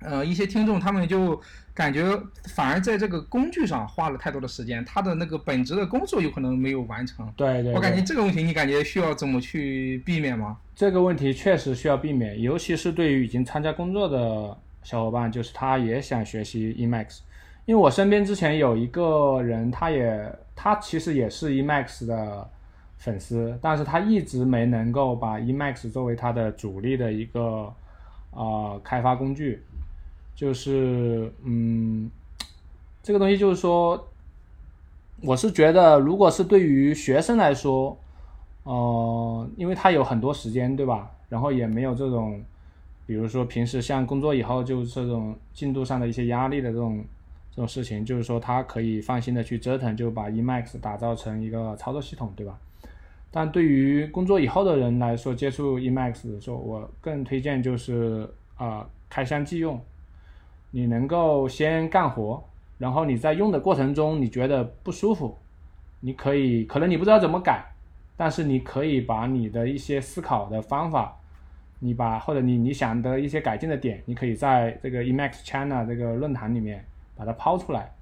[0.00, 1.38] 呃，一些听众他们就
[1.74, 2.18] 感觉
[2.54, 7.30] 反而在这个工具上花了太多的时间，他的那个本职的工作有可能没有完成。
[7.36, 10.56] 对对我感觉这个问题，你感觉需要怎么去避免吗？
[10.74, 17.18] 这个问题确实需要避免，尤其是对于已经参加工作的小伙伴，就是他也想学习 Emacs，
[17.66, 22.48] 因为我身边之前有一个人，他也他其实也是 Emacs 的
[22.98, 27.72] 粉丝，但是他一直没能够把 Emacs 作为他的主力的一个
[28.32, 29.62] 呃开发工具，
[30.34, 32.10] 就是嗯，
[33.02, 34.08] 这个东西就是说，
[35.22, 37.96] 我是觉得如果是对于学生来说，
[38.64, 41.10] 呃，因为他有很多时间，对吧？
[41.30, 42.42] 然后也没有这种，
[43.06, 47.02] 比如说平时像工作以后就这种进度上的一些压力的这种
[47.54, 52.58] 这种事情，就是说他可以放心的去折腾，就把 Emacs 打造成一个操作系统，对吧？
[53.30, 59.80] 但对于工作以后的人来说，接触 Emacs 的时候，我更推荐就是啊、呃开箱即用，
[60.72, 62.42] 你能够先干活，
[62.78, 65.38] 然后你在用的过程中你觉得不舒服，
[66.00, 67.64] 你可以可能你不知道怎么改，
[68.16, 71.16] 但是你可以把你的一些思考的方法，
[71.78, 76.84] 你把或者你你想的一些改进的点，你可以在这个 Emacs China 这个论坛里面
[77.16, 77.92] 把它抛出来，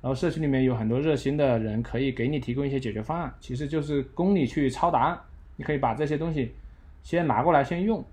[0.00, 5.18] 然后社区里面有很多热心的人可以给你提供一些解决方案，其实就是供你去抄答案，
[5.56, 6.54] 你可以把这些东西
[7.02, 8.04] 先拿过来先用。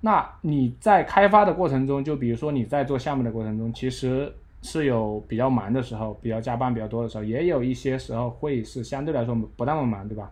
[0.00, 10.30] 那你在开发的过程中，就比如说你在做项目的过程中，其实是有比较忙的时候，比较加班比较多的时候，也有一些时候会是相对来说不那么忙，对吧？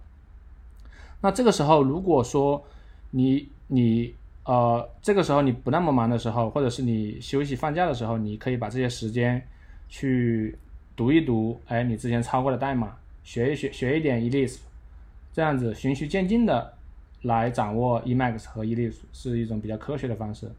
[1.23, 2.63] 那这个时候，如果说
[3.11, 9.43] 你你呃这个时候你不那么忙的时候，或者是你休息放假的时候，你可以把这些时间
[9.97, 10.59] 去
[10.97, 14.59] 读一读，哎，你之前抄过的代码，学一学学一点 Elixir，
[15.33, 16.75] 这样子循序渐进的
[17.23, 20.51] 来掌握 Emacs 和 Elixir 是一种比较科学的方式。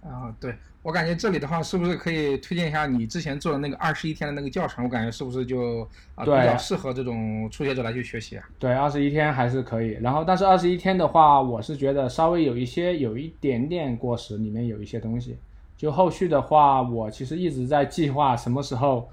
[0.00, 4.86] 啊，对我感觉这里的话，是不是可以推荐一下你之前做的那个二十一天的那个教程？
[4.86, 8.48] 我感觉是不是就啊比较适合这种初学者来去学习啊？
[8.58, 9.98] 对，二十一天还是可以。
[10.00, 15.36] 然后，但是二十一天的话，我是觉得稍微有一些有一点点过时，里面有一些东西。
[15.82, 19.08] 就后续的话，我其实一直在计划什么时候，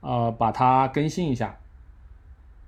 [0.00, 1.56] 呃，把它更新一下。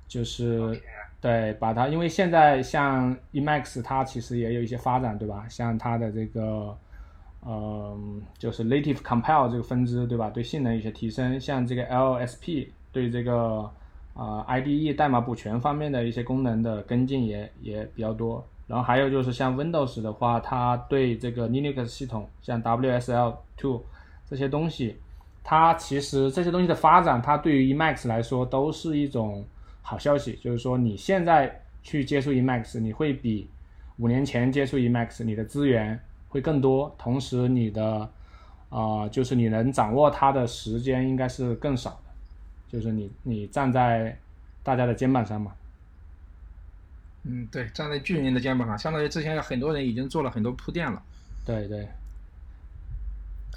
[0.06, 0.80] 就是
[1.20, 5.44] 对，把它，因为现在像 Emacs 它其实也有一些发展，对吧？
[5.48, 6.76] 像它的这个，
[7.40, 7.98] 呃，
[8.38, 10.30] 就是 Native Compile 这个分支，对吧？
[10.30, 13.68] 对性能有些提升，像这个 LSP 对这个
[14.14, 18.46] 啊、IDE 代码补全方面的一些功能的跟进也也比较多。
[18.66, 23.82] 然后还有就是像 Windows 的话，它对这个 Linux 系统，像 WSL2
[24.28, 24.96] 这些东西，
[25.42, 29.44] 它其实这些东西的发展，它对于 Emacs 来说都是一种
[29.82, 30.38] 好消息。
[30.40, 33.50] 就是说你现在去接触 Emacs，你会比
[33.98, 38.08] 五年前接触 Emacs，你的资源会更多，同时你的
[38.70, 42.10] 啊、就是你能掌握它的时间应该是更少的，
[42.68, 44.16] 就是你你站在
[44.62, 45.52] 大家的肩膀上嘛。
[47.24, 51.02] 嗯，对，站在巨人的肩膀上，相当于之前有很多人已经做了很多铺垫了。
[51.44, 51.88] 对对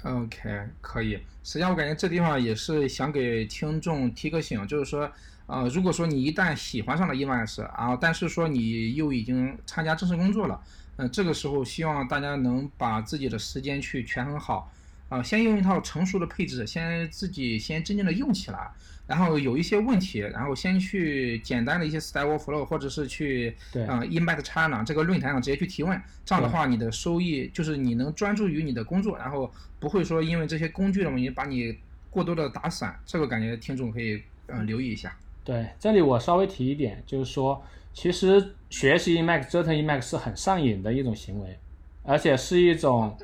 [0.04, 1.14] OK，可以。
[1.42, 5.10] 实际上，我感觉这地方也是想给听众提个醒，就是说，
[5.46, 10.60] 呃，如果说你一旦喜欢上了 Emacs，然后但是说你又已经参加正式工作了，
[10.96, 14.70] 嗯、这个时候希望大家能把自己的时间去权衡好，
[15.08, 18.70] 啊、先用一套成熟的配置，先自己先真正的用起来，
[19.06, 31.78] 然后有一些问题，然后先去简单的一些 Stack Overflow，或者是去对啊、e m a c China 这个论坛上直接去提问，这样的话你的收益就是你能专注于你的工作，然后不会说因为这些工具的问题把你
[32.10, 35.16] 过多的打散，这个感觉听众可以嗯、呃留意一下。
[35.44, 41.56] 对，这里我稍微提一点，就是说，其实学习 Emacs、折腾 Emacs 是很上瘾的一种行为，
[42.02, 43.16] 而且是一种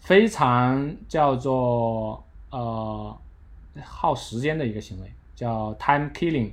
[0.00, 3.16] 非常叫做呃
[3.84, 6.50] 耗时间的一个行为，叫 time killing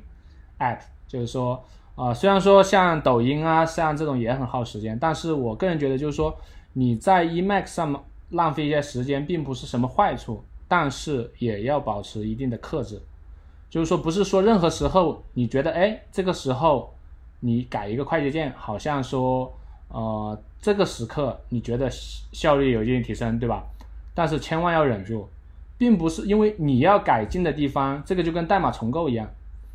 [0.60, 1.62] app，就是说，
[1.96, 6.34] 呃，虽然说像抖音啊，像这种也很耗时间，但是我个人觉得就是说，
[6.72, 13.02] 你在 Emacs 上浪费一些时间，并不是什么坏处，但是也要保持一定的克制。
[13.70, 16.96] 就是说，不是说任何时候你觉得，哎，这个时候
[17.42, 19.54] 你改一个快捷键，好像说，
[19.90, 21.90] 呃，这个时刻你觉得
[22.32, 23.66] 效率有一定提升，对吧？
[24.16, 25.28] 但是千万要忍住，
[25.78, 29.30] 并不是因为你要改进的地方，这个就跟代码重构一样，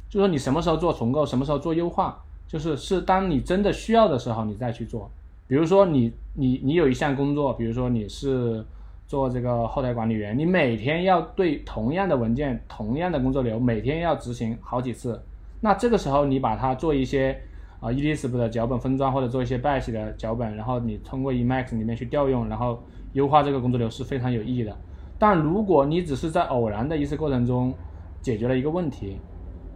[0.09, 5.11] 就说你什么时候做重构，什么时候做优化，就是是当你真的需要的时候你再去做。
[5.47, 8.65] 比如说你你你有一项工作，比如说你是
[9.07, 15.21] 做这个后台管理员，你每天要对同样的文件、同样的工作流，每天要执行好几次。
[15.61, 17.39] 那这个时候你把它做一些
[17.81, 24.77] 啊、呃、Elixir 的脚本分装，或者做一些 Bash 的脚本，然后你通过 Emacs 里面去调用，然后优化这个工作流是非常有意义的。
[25.23, 27.73] 但如果你只是在偶然的一次过程中
[28.21, 29.21] 解决了一个问题，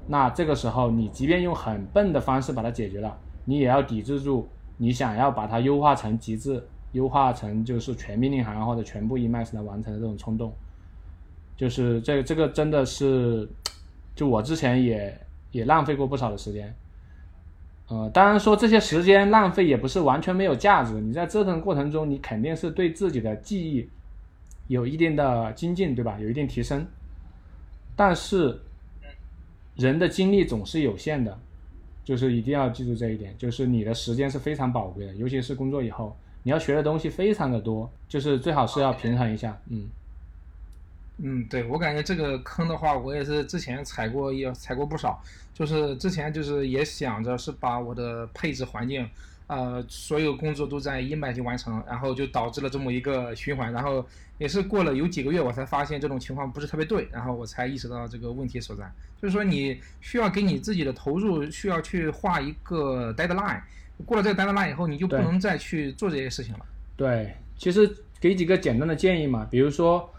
[0.09, 6.61] 那这个时候你即便用很笨的方式把它解决了，你也要抵制住你想要把它优化成极致。
[6.93, 10.53] 优化成就是全命令行或者全部 Emacs 来完成的这种冲动，
[11.57, 13.49] 就是这这个真的是，
[14.17, 15.17] 就我之前也
[15.53, 16.75] 也浪费过不少的时间，
[17.89, 23.89] 呃，当然说这些时间浪费也不是完全没有价值，你在折腾过程中，你肯定是对自己的记忆
[24.69, 26.19] 有一定的精进，对吧？
[26.21, 26.87] 有一定提升，
[27.95, 28.61] 但是
[29.77, 31.39] 人的精力总是有限的，
[32.05, 36.17] 就是一定要记住这一点，就是你的时间是非常宝贵的，尤其是工作以后。
[36.43, 39.89] 你要学的东西非常的多，就是最好是要平衡一下，嗯，
[41.19, 45.21] 嗯，对我感觉这个坑的话，我也是之前踩过，也踩过不少。
[45.53, 49.09] 就是之前就是也想着是把我的配置环境，
[49.47, 53.73] 呃，所有工作都在 Emacs 完成，然后就导致了这么一个循环。
[53.73, 54.05] 然后
[54.39, 58.85] 也是过了有几个月，我才发现这种情况不是特别对，然后我才意识到这个问题所在。
[59.23, 63.61] 就是说你需要给你自己的投入需要去画一个 deadline。
[64.05, 66.61] 过了这个 deadline 以后，你就不能再去做这些事情了。
[66.97, 70.13] 对，其实给几个简单的建议嘛，比如说，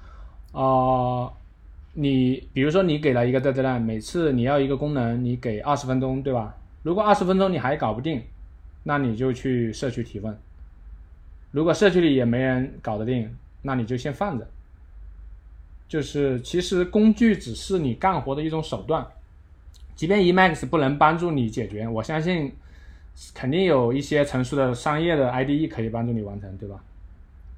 [0.54, 1.32] 呃，
[1.94, 6.56] 你比如说你给了一个 deadline，每次你要一个功能，你给二十分钟，对吧？
[6.82, 8.24] 如果二十分钟你还搞不定，
[8.88, 10.36] 那你就去社区提问。
[11.52, 14.48] 如果社区里也没人搞得定，那你就先放着。
[15.90, 19.06] 就是其实工具只是你干活的一种手段，
[19.96, 22.54] 即便 Emacs 不能帮助你解决，我相信。
[23.34, 26.84] 肯定有一些成熟的商业的 IDE 可以帮助你完成，对吧？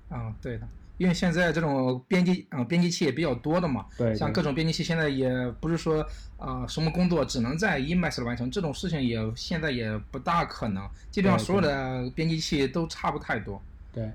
[0.10, 0.66] 嗯，对的，
[1.00, 5.32] 因为现在这种编辑，嗯、编辑器也比较多的嘛，对，对像各种编辑器现在也
[5.62, 6.06] 不是说
[6.38, 13.62] 啊、什么工作只能在 Emacs 里完成，这种事情也现在也不大可能，基本上所有的编辑器都差不太多。
[13.94, 14.12] 对，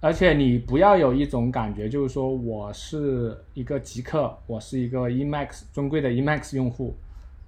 [0.00, 6.94] 而且你不要有一种感觉，就是说我是一个极客，我是一个 Emacs 尊贵的 Emacs 用户，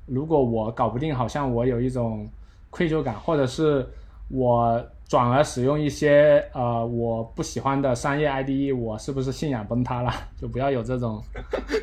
[0.07, 2.27] 如果我搞不定，好像我有一种
[2.71, 3.87] 愧疚感，或者是
[4.29, 10.11] 我转而使用一些呃我不喜欢的商业 IDE，我是不是信仰崩塌了？
[10.41, 11.23] 就不要有这种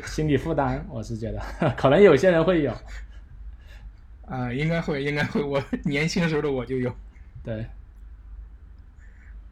[0.04, 1.40] 心理负担，我是觉得
[1.76, 2.72] 可能有些人会有，
[4.26, 6.92] 啊、应该会，应该会，我年轻时候的我就有。
[7.44, 7.64] 对。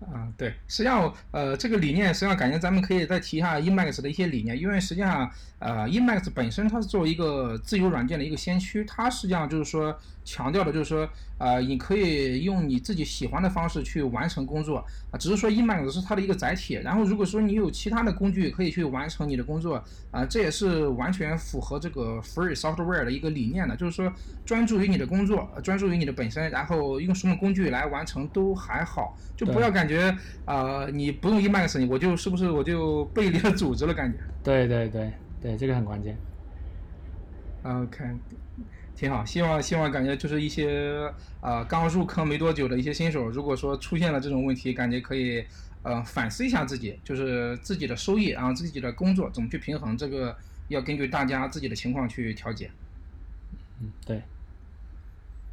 [0.01, 9.97] 啊，对，实际上，呃，这个理念实际上感觉咱们可以再提一下 Emacs 的一些理念，因为实际上，呃，Emacs 本身它是作为一个自由软件的一个先驱，它实际上就是说
[10.31, 24.13] 强调的就是说，呃，你可以用你自己喜欢的方式去完成工作啊，只是说 Emacs 是它的一个载体，然后如果说你有其他的工具可以去完成你的工作，啊，这也是完全符合这个 Free Software 的一个理念的，就是说
[24.45, 30.15] 专注于你的工作，呃专注于你的本身，然后用什么工具来完成都还好，就不要感觉
[30.45, 34.19] 啊、呃你不用 Emacs，我就是不是我就背离了组织了感觉。
[34.45, 35.11] 对对对
[35.41, 36.15] 对，这个很关键。
[37.63, 38.05] OK，
[38.99, 41.09] 挺好，希望希望感觉就是一些
[41.41, 45.45] 呃刚入坑没多久的一些新手，如果说出现了这种问题，感觉可以
[45.85, 52.69] 呃反思一下自己，就是自己的收益啊，自己的工作怎么去平衡，这个要根据大家自己的情况去调节
[53.81, 54.17] 嗯，对。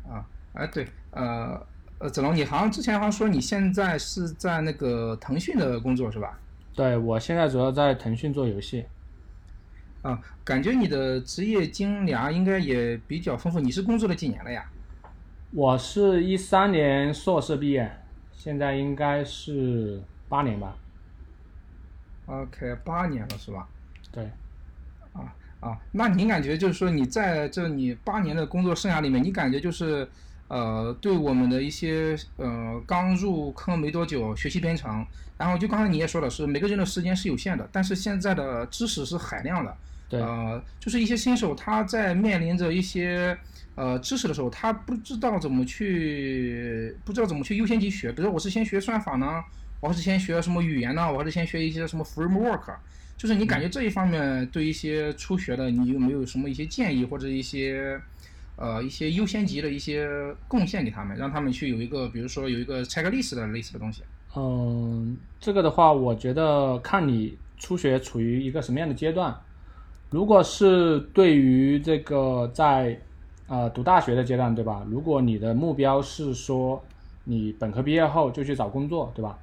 [0.10, 0.26] 啊。
[0.54, 1.62] 哎，对，呃
[2.00, 6.40] 呃，子龙，你好像之前好像说你现在是在那个腾讯的工作是吧？
[6.74, 8.86] 对我现在主要在腾讯做游戏，
[10.06, 14.64] 啊，感觉你的职业经历啊应该也比较丰富，你是工作了几年了呀？
[15.50, 17.92] 我是一三年硕士毕业，
[18.32, 20.78] 现在应该是八年吧。
[22.28, 23.68] OK，八年了是吧？
[24.12, 24.30] 对，
[25.14, 30.08] 啊啊，那您感觉就是说你在这你八年的工作生涯里面，你感觉就是
[30.50, 35.04] 呃，对我们的一些呃刚入坑没多久学习编程，
[35.36, 39.76] 然后就刚才你也说了，是每个人的时间是有限的，但是现在的知识是海量的，
[40.08, 43.36] 对呃，就是一些新手他在面临着一些
[43.74, 49.44] 呃知识的时候，他不知道怎么去不知道怎么去优先级学，比如说我是先学算法呢，
[49.82, 52.76] 我还是先学什么语言呢，我还是先学一些什么 framework，
[53.18, 58.00] 就是你感觉这一方面对一些初学的，你有没有什么一些建议或者一些
[58.58, 60.08] 呃一些优先级的一些
[60.48, 64.04] 贡献给他们，让他们去有一个比如说有一个 checklist 的类似的东西。
[64.36, 69.36] 嗯，这个的话，我觉得看你初学处于一个什么样的阶段。
[70.16, 72.98] 如果是对于这个在
[73.48, 74.82] 呃读大学的阶段，对吧？
[74.90, 76.82] 如果你的目标是说
[77.26, 79.38] 你本科毕业后就去找工作，对吧？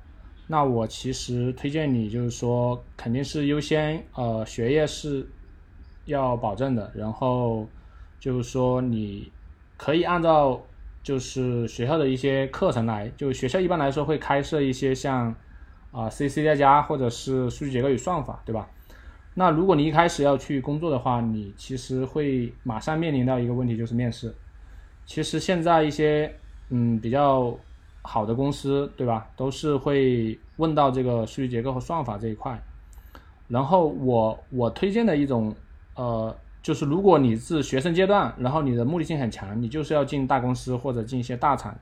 [0.47, 5.29] 那我其实推荐你就是说，肯定是优先呃学业是
[6.07, 7.67] 要保证的，然后
[8.19, 9.31] 就是说你
[9.77, 10.59] 可以按照
[11.03, 15.37] 就是学校的一些课程来，就学校一般来说会开设一些像
[15.91, 18.71] 啊、C C 加加或者是数据结构与算法，对吧？
[19.35, 24.35] 那如果你一开始要去工作的话，你其实会马上面临到一个问题，就是面试。
[25.07, 26.33] 其实现在一些
[26.69, 27.57] 嗯比较
[28.03, 32.61] 好的公司，对吧，都是会问到这个数据结构和算法这一块。
[33.49, 35.55] 然后我我推荐的一种
[35.95, 41.75] 呃，就是如果你是学生阶段，然后你的目的性很强，你就是要进大公司或者进一些大厂，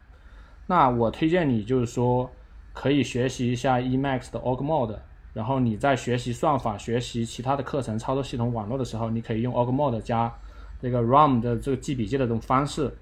[0.67, 2.31] 那我推荐你就是说
[2.73, 4.97] 可以学习一下 Emacs 的 Org Mode，
[5.33, 10.33] 然后你在学习算法、学习其他的课程、操作系统网络的时候，你可以用 OrgMod 加
[10.81, 12.93] 这个 ROM 的这个记笔记的这种方式。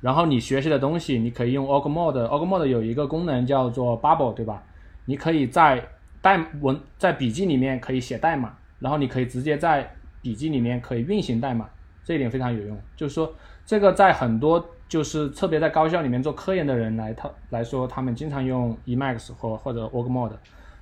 [0.00, 4.62] 然后你学习的东西，你可以用 Org Mode，Org Mode 有一个功能叫做 Bubble，对吧？
[5.06, 5.88] 你可以在
[6.22, 9.92] 代文在笔记里面可以写代码，然后你可以直接在
[10.22, 11.68] 笔记里面可以运行代码，
[12.04, 12.80] 这一点非常有用。
[12.96, 13.34] 就是说，
[13.66, 20.36] 这个在很多就是特别在高校里面做科研的人来他来说，他们经常用 Emacs 或或者 Org Mode，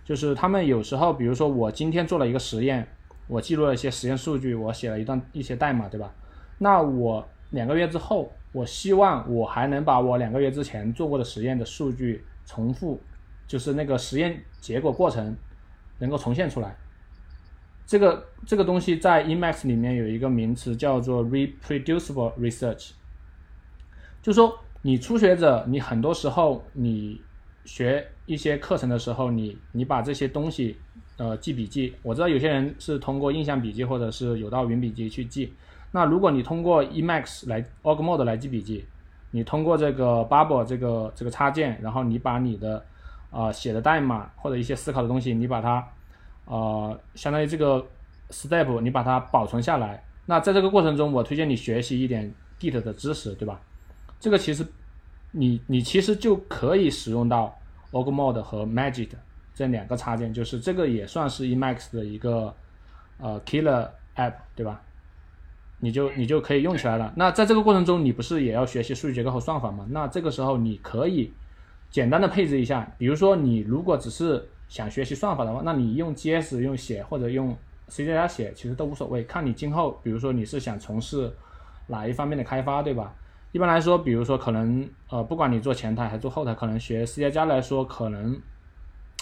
[0.07, 2.87] 就是他们有时候，比如说我今天做了一个实验，
[3.27, 6.15] 我记录了一些实验数据，我写了一段一些代码，对吧？
[6.59, 13.01] 那我两个月之后，我希望我还能把我两个月之前做过的实验的数据重复，
[13.49, 15.37] 就是那个实验结果过程
[15.99, 16.77] 能够重现出来。
[17.85, 22.93] 这个这个东西在 emac 里面有一个名词叫做 reproducible research，
[24.23, 27.21] 就说你初学者，你很多时候你
[27.65, 30.77] 学一些课程的时候，你你把这些东西
[31.17, 35.53] 呃记笔记，我知道有些人是通过印象笔记或者是有道云笔记去记。
[35.93, 38.85] 那如果你通过 Emacs 来 Org Mode 来记笔记，
[39.31, 42.85] 你通过这个 Bubble 这个这个插件，然后你把你的
[43.31, 45.87] 啊写的代码或者一些思考的东西，你把它
[46.45, 47.87] 呃相当于这个
[48.31, 50.03] step 你把它保存下来。
[50.27, 53.61] 那在这个过程中，我推荐你学习一点 Git 的知识，对吧？
[54.19, 54.67] 这个其实
[55.31, 57.57] 你你其实就可以使用到
[57.97, 59.11] Org Mode 和 Magic
[59.55, 62.55] 这两个插件，就是这个也算是 Emacs 的一个
[63.19, 64.81] 呃 killer app，对吧？
[65.79, 67.13] 你就你就可以用起来了。
[67.17, 69.87] 那在这个过程中，你不是也要学习数据结构和算法吗？
[69.91, 71.33] 那这个时候你可以
[71.91, 77.55] 简单的配置一下，比如说你如果只是想学习算法的话，那你用 GS 用写或者用
[77.89, 79.23] C 加加写，其实都无所谓。
[79.25, 81.31] 看你今后，比如说你是想从事
[81.87, 83.15] 哪一方面的开发，对吧？
[83.57, 88.39] 一般来说，比如说可能呃，不管你做前台还是做后台，可能学 C 加加来说，可能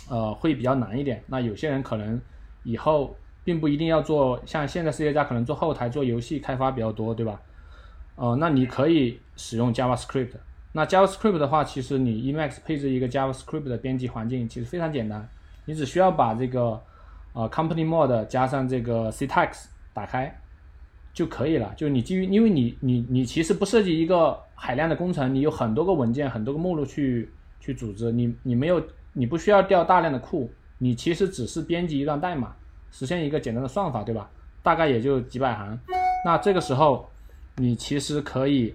[0.09, 1.22] 呃会比较难一点。
[1.28, 2.20] 那有些人可能
[2.64, 3.16] 以后。
[3.47, 7.39] 并不一定要做，像现在 C 加加可能做后台做游戏开发比较多，对吧？
[8.16, 10.30] 呃，那你可以使用 JavaScript。
[10.72, 15.28] 那 JavaScript 的话，其实你 Emacs 配置一个 JavaScript 的编辑环境，其实非常简单。
[15.66, 16.80] 你只需要把这个
[17.35, 20.41] 呃 Company Mode 加上这个 Ctags 打开
[21.15, 21.73] 就可以了。
[21.75, 28.85] 就你基于，因为你你你其实不涉及一个海量的工程，你有很多个文件、很多个目录去去组织，你你没有
[29.15, 32.55] 你不需要调大量的库，你其实只是编辑一段代码。
[32.91, 34.31] 实现一个简单的算法，对吧？
[34.62, 35.77] 大概也就几百行。
[36.25, 37.11] 那这个时候，
[37.57, 38.73] 你其实可以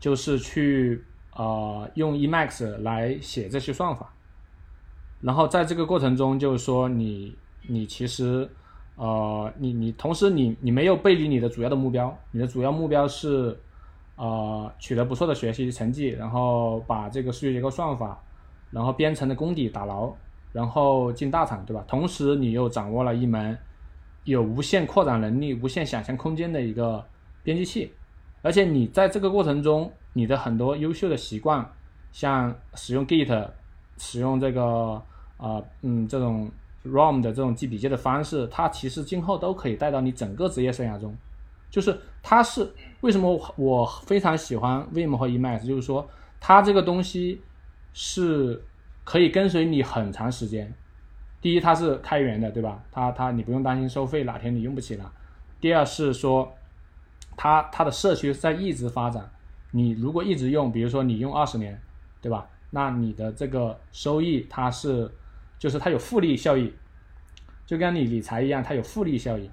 [0.00, 1.04] 就是去
[1.36, 4.12] 呃用 Emacs 来写这些算法。
[5.20, 7.36] 然后在这个过程中，就是说你
[7.68, 8.50] 你其实
[8.96, 13.58] 呃你你同时你你没有背离你的主要的目标，你的主要目标是
[14.16, 18.22] 呃取得不错的学习成绩，然后把这个数据结构算法，
[18.70, 20.12] 然后编程的功底打牢。
[20.52, 21.84] 然后进大厂，对吧？
[21.86, 23.56] 同时你又掌握了一门
[24.24, 27.06] 有无限扩展能力、无限想象空间的一个
[27.44, 27.94] 编辑器，
[28.42, 31.64] 而且你在这个过程中，你的很多优秀的习惯，
[32.10, 33.48] 像使用 Git、
[33.98, 35.00] 使用这个
[35.36, 36.50] 啊嗯这种
[36.84, 41.16] ROM 的这种记笔记的方式，它其实今后都可以带到你整个职业生涯中。
[41.70, 46.08] 就是它是为什么我非常喜欢 Vim 和 Emacs，就是说
[46.40, 47.42] 它这个东西
[47.92, 48.62] 是。
[49.02, 50.72] 可以跟随你很长时间。
[51.40, 52.80] 第一，它是开源的，对吧？
[52.92, 55.12] 它它你不用担心收费哪天你用不起了。
[55.58, 56.52] 第二是说，
[57.36, 59.28] 它它的社区在一直发展。
[59.72, 61.80] 你如果一直用，比如说你用二十年，
[62.20, 62.46] 对吧？
[62.70, 65.10] 那你的这个收益它是
[65.60, 66.72] 就是它有复利效益，
[67.64, 69.48] 就跟你理财一样，它有复利效益。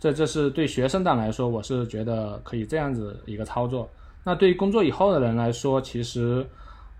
[0.00, 3.88] 这这是对学生党来说，我是觉得可以这样子一个操作。
[4.24, 6.44] 那对于工作以后的人来说，其实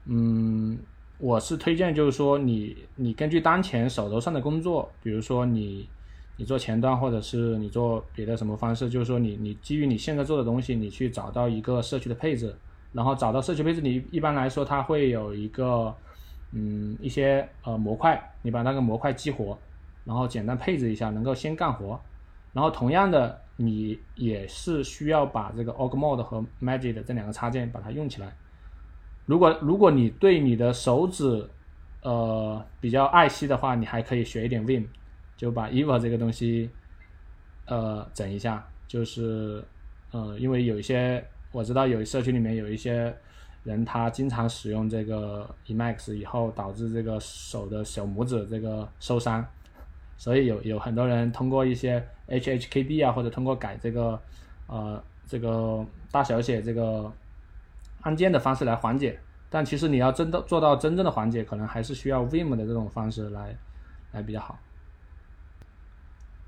[0.05, 0.79] 嗯。
[1.19, 5.89] 我是推荐，就是说你你根据当前手头上的工作，比如说你
[6.37, 12.53] 你做前端，或者是你做别的什么方式，就是说你你基于你现在做的东西，你去找到一个社区的配置，
[12.93, 15.95] 然后找到社区配置，你一般来说它会有一个
[16.53, 19.59] 嗯一些呃模块，你把那个模块激活，
[20.05, 22.01] 然后简单配置一下，能够先干活，
[22.53, 28.33] 然后同样的你也是需要把这个 Org Mode 和 Magic 这两个插件把它用起来。
[29.27, 31.49] 如果如果你对你的手指，
[32.03, 34.87] 呃比较爱惜的话，你还可以学一点 Vim，
[35.37, 36.71] 就把 Eva 这个东西，
[37.67, 38.67] 呃整一下。
[38.89, 39.65] 就是，
[40.11, 43.17] 呃，因为有一些我知道有社区里面有一些
[43.65, 49.45] 人，他经常使用这个 Emacs 以后，导致这个手的小拇指这个受伤，
[50.17, 54.21] 所以有有很多人通过一些 HHKB 啊，或者通过改这个，
[54.67, 57.13] 呃这个大小写这个。
[58.05, 59.17] 按键的方式来缓解，
[59.49, 63.57] 但其实你要真的做到真正的缓解，可能还是需要 Vim 的这种方式来，
[64.11, 64.59] 来比较好。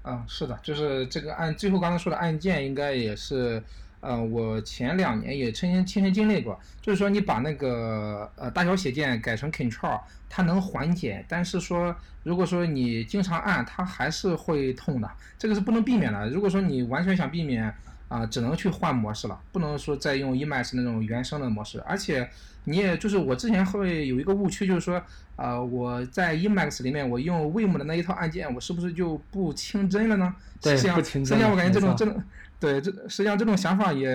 [0.02, 3.62] 啊，是的，就是这个按最后刚才说的按键，应该也是，
[4.04, 16.28] 呃，我前两年也亲身亲身经历过，就是说你把那个呃大小写键改成 Control，它能缓解，但是说如果说你经常按，它还是会痛的，这个是不能避免的。
[16.28, 17.74] 如果说你完全想避免。
[18.06, 21.80] 啊，只能去换模式了，不能说再用 Emacs 那种原生的模式。
[21.80, 22.28] 而且，
[22.64, 25.02] 你也就是我之前会有一个误区，就是说，
[25.36, 30.32] 呃，我在 Emacs 里面我用 Vim 的那一套按键，我是不是就不清真了呢？
[30.60, 31.26] 对，不清真。
[31.26, 32.22] 实际上，我感觉这种这种，
[32.64, 34.08] 对，这实际上这种想法也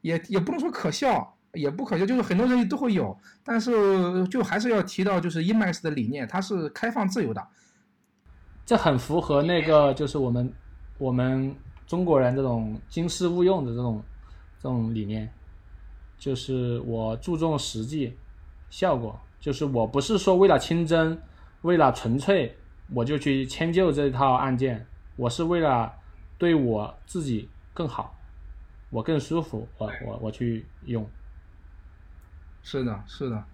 [0.00, 3.14] 也也不能说可笑，也不可笑，就是很多人都会有。
[3.44, 7.46] 但是，就还是要提到，就是 Emacs 的理念，它是开放自由的。
[8.64, 10.52] 这很符合那个，就是我们
[10.98, 11.54] 我们。
[11.86, 14.02] 中国人这种经世勿用的这种
[14.58, 15.32] 这种理念，
[16.18, 18.12] 就是我注重实际
[18.70, 21.16] 效果，就是我不是说为了清真，
[21.62, 22.56] 为了纯粹，
[22.92, 25.92] 我就去迁就这套案件，我是为了
[26.36, 28.18] 对我自己更好，
[28.88, 31.06] 我更舒服，我我我去用。
[32.62, 33.44] 是的，是的。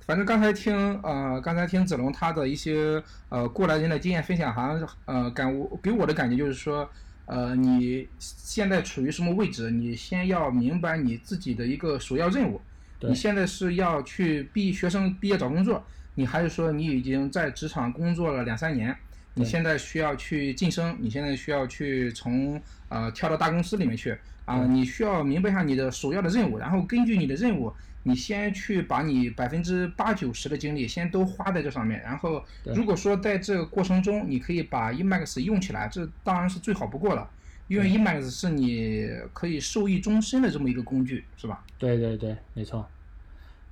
[0.00, 6.90] 反正刚才听呃，刚才听子龙他的一些呃过来人的经验分享，好像呃感悟给我的感觉就是说，
[7.26, 9.70] 呃，你现在处于什么位置？
[9.70, 12.60] 你先要明白你自己的一个首要任务。
[13.02, 15.84] 你现在是要去毕学生毕业找工作，
[16.16, 18.96] 你还是说你已经在职场工作了两三年？
[19.34, 20.96] 你现在需要去晋升？
[21.00, 24.64] 你现在需要去从呃跳到大公司里面去啊？
[24.66, 27.72] 你需要明白一下你的首要的任务，然后根据你的任务。
[28.04, 37.28] 你先去把你百分之八九十的精力先都花在这上面，然后如果说在这个过程中你可以把 Emax 用起来，这当然是最好不过了，
[37.66, 41.62] 因为 Emax 是你可以受益终身的这么一个工具，是吧？
[41.76, 42.88] 对对对，没错。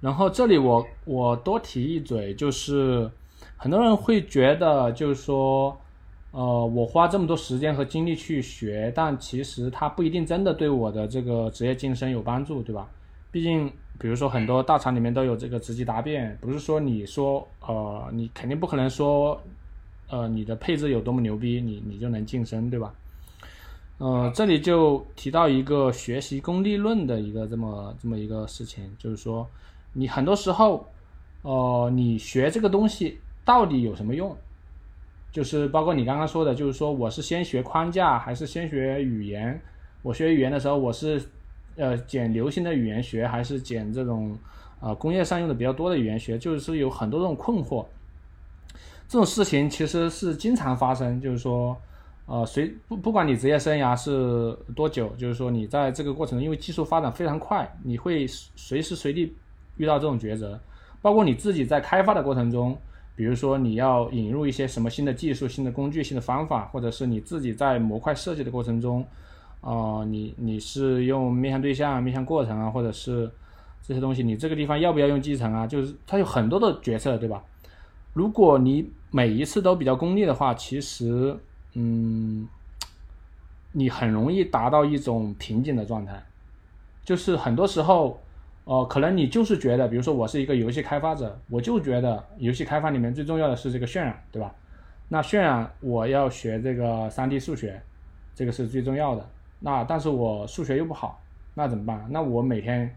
[0.03, 3.11] 然后这里我我多提一嘴，就是
[3.57, 5.77] 很多人会觉得就是说，
[6.31, 12.89] 呃，我花这么多时间和精力去学，但其实它不一定真的对我的这个职业晋升有帮助，对吧？
[13.31, 13.73] 毕竟。
[13.99, 19.41] 比如说很多大厂里面都有这个职级答辩，不是说你说呃你肯定不可能说，
[20.11, 22.93] 呃你的配置有多么牛逼，你你就能晋升，对吧？
[23.97, 29.49] 呃，这里就提到一个学习功利论的一个这么这么一个事情，就是说
[29.95, 30.87] 你很多时候，
[31.41, 34.37] 呃你学这个东西到底有什么用？
[35.33, 39.59] 就是包括你刚刚说的，就是说我是先学框架还是先学语言？
[40.03, 41.23] 我学语言的时候我是。
[41.79, 44.35] 呃，捡流行的语言学还是捡这种
[44.81, 47.85] 啊工业上用的比较多的语言学，就是有很多这种困惑。
[49.07, 51.77] 这种事情其实是经常发生，就是说，
[52.25, 59.37] 呃，随不不管你职业生涯是多久，就是说你在这个过程中，因为技术发展非常快，你会随时随地
[59.77, 60.59] 遇到这种抉择。
[61.03, 62.75] 包括你自己在开发的过程中，
[63.17, 69.05] 比如说你要引入一些什么新的技术、新的工具、新的方法，或者是你自己在模块设计的过程中。
[69.63, 73.29] 哦，你你是用面向对象、面向过程啊，或者是
[73.83, 75.67] 这些东西，你这个地方要不要用继承啊？
[75.67, 77.43] 就是它有很多的决策，对吧？
[78.13, 81.37] 如果你每一次都比较功利的话，其实，
[81.73, 82.47] 嗯，
[83.73, 86.23] 你很容易达到一种瓶颈的状态。
[87.05, 88.21] 就是很多时候，
[88.67, 94.53] 哦，可能你就是觉得，比如说我是一个游戏开发者，我就觉得游戏开发里面最重要的是这个渲染，对吧？
[95.09, 97.81] 那渲染我要学这个三 D 数学，
[98.35, 99.25] 这个是最重要的。
[99.61, 101.23] 那但是我数学又不好，
[101.55, 102.05] 那怎么办？
[102.11, 102.93] 那我每天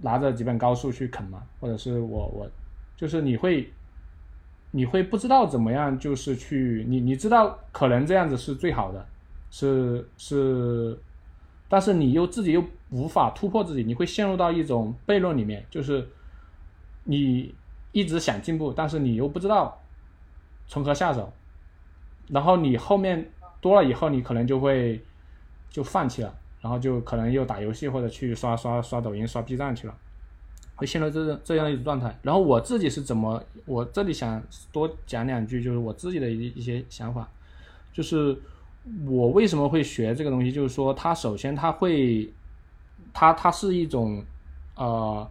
[0.00, 2.48] 拿着几本高数去啃嘛，或者是我我
[2.96, 3.68] 就是你会
[4.70, 9.04] 你会不知道怎么样，就是去你你知道可能这样子是最好的，
[9.50, 10.96] 是是，
[11.72, 16.06] 但是你又自己又无法突破自己，你会陷入到一种悖论里面，就是
[17.04, 17.54] 你
[17.92, 19.80] 一直想进步，但是你又不知道
[20.66, 21.32] 从何下手，
[22.28, 23.30] 然后你后面
[23.62, 25.00] 多了以后，你可能就会。
[25.72, 29.94] 就放弃了，然后就可能又打游戏或者去刷刷刷抖音、刷 B 站去了，
[30.76, 32.14] 会陷入这这样一种状态。
[32.20, 37.26] 然后我自己是怎么，我这里想多讲两句，就是我自己的一一些想法，
[37.90, 38.38] 就是
[39.06, 42.32] 我为什么会学这个东西，就是说它首先它会，
[43.12, 44.24] 它它是一种，
[44.76, 45.30] 呃，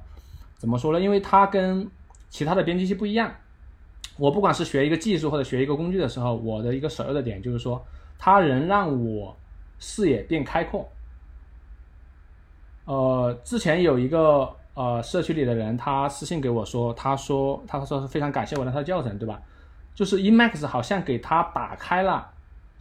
[0.58, 0.99] 怎么说呢？
[0.99, 1.89] 因为它跟
[2.30, 3.34] 其他的编辑器不一样。
[4.18, 7.86] 我不管是学一个技术或者学一个工具的时候，我的一个首要的点就是说，
[8.18, 9.36] 它能让我。
[9.84, 10.88] 视野变开阔。
[12.86, 19.41] 呃，之前有一个呃社区里的人，他私信给我说，他说他说是非常感谢我的他的教程，对吧？
[19.95, 22.32] 就是 Emacs 好像给他打开了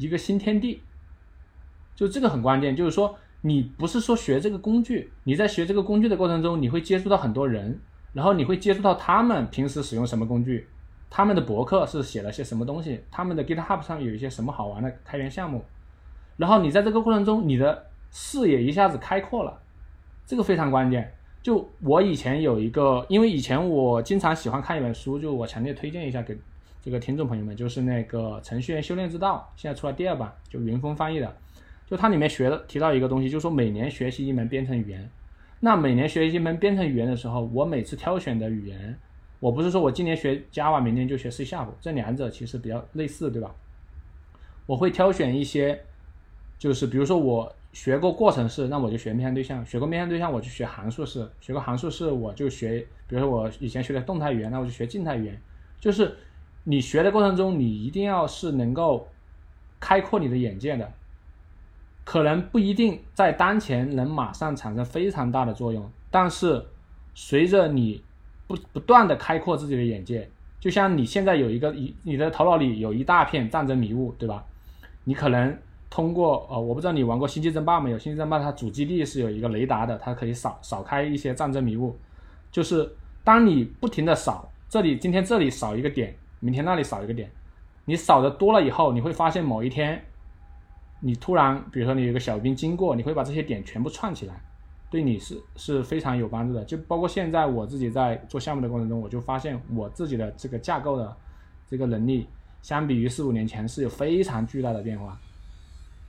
[0.01, 0.83] 一个新天地，
[1.95, 7.79] 就这个很关键，就是说你不是说学这个工具，你在学这个工具的过程中，你会接触到很多人，
[8.15, 10.67] 然后你会接触到他们平时使用什么工具，
[11.11, 15.63] 他们的博客是写了些什么东西，他们的 GitHub 上有一些什么好玩的开源项目。
[16.39, 19.61] 然后你在这个过程中，你的视野一下子开阔了，
[20.25, 21.13] 这个非常关键。
[21.43, 26.35] 就我以前有一个，因为以前我经常喜欢看一本书，就我强烈推荐一下给
[26.83, 31.37] 这个听众朋友们，就是那个《程序员修炼之道》，现在出了第二版，就云峰翻译的。
[31.87, 35.11] 就它里面学的提到一个东西，就是说每年学习一门编程语言。
[35.61, 38.97] 那每年学习一门编程语言的时候，我每次挑选的语言，
[39.41, 41.45] 我不是说我今年学 Java，明年就学 C
[41.81, 43.55] 这两者其实比较类似，对吧？
[44.67, 45.81] 我会挑选一些。
[46.59, 55.41] 就是比如说我学过过程式，那我就学面向对象；学过面向对象，我就学函数式；学过函数式，我就学，比如说我以前学的动态语言，那我就学静态语言。
[55.81, 56.15] 就是
[56.65, 59.09] 你学的过程中，你一定要是能够
[59.79, 60.93] 开阔你的眼界的，
[62.05, 66.65] 可能不一定在当前能马上产生非常大的作用，但是
[67.15, 68.03] 随着你
[68.47, 74.45] 不不断的开阔自己的眼界，就像你现在有一个一你的头脑里有一大片战争迷雾，对吧？
[75.05, 75.57] 你可能。
[75.93, 77.99] 通过呃，我不知道你玩过星际争霸没有？
[77.99, 81.99] 星际争霸它主基地是有一个雷达的，它可以扫扫开一些战争迷雾。
[82.53, 82.89] 就是
[83.25, 87.31] 当你不停的扫，这里今天这里扫一个点，明天那里扫一个点，
[87.85, 90.03] 你扫的多了以后，你会发现某一天，
[90.99, 94.35] 你突然比如说你有个小兵经过，你会把这些点全部串起来，
[94.91, 96.65] 对你是是非常有帮助的。
[96.65, 101.17] 就包括现在我自己在做项目的过程中，我就发现我自己的这个架构的
[101.69, 102.27] 这个能力。
[102.63, 105.19] 相比于四五年前是有非常巨大的变化，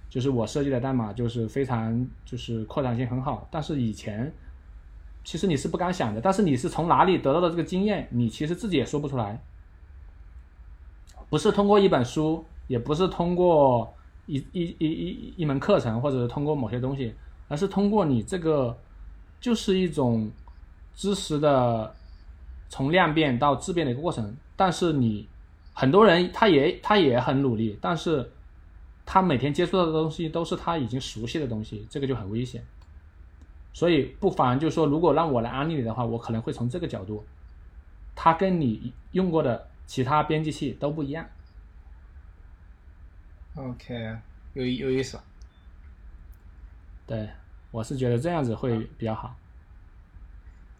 [0.10, 4.30] 就是我设计的代码就是非常就是扩展性很好，但是以前
[5.24, 9.42] 其实你是不敢想的，但是你是从哪里得到的这个经验，你其实自己也说不出来，
[11.32, 13.92] 不是通过一本书，也不是通过
[14.28, 17.12] 一一一一一门课程，或者是通过某些东西，
[17.48, 18.78] 而是通过你这个
[19.40, 20.30] 就是一种
[20.94, 21.92] 知识的
[22.70, 25.28] 从量变到质变的一个过程，但是你。
[25.74, 28.30] 很多人他也他也很努力，但是
[29.06, 32.62] 他每天接触到的东西都是他已经熟悉的东西，这个就很危险。
[33.72, 37.24] 所以不妨就是说，如果让我来安利你的话，我可能会从这个角度，
[38.14, 41.28] 他跟你用过的其他编辑器都不一样。
[43.56, 44.16] OK，
[44.54, 45.20] 有有意思。
[47.06, 47.30] 对，
[47.72, 49.36] 我是觉得这样子会比较好。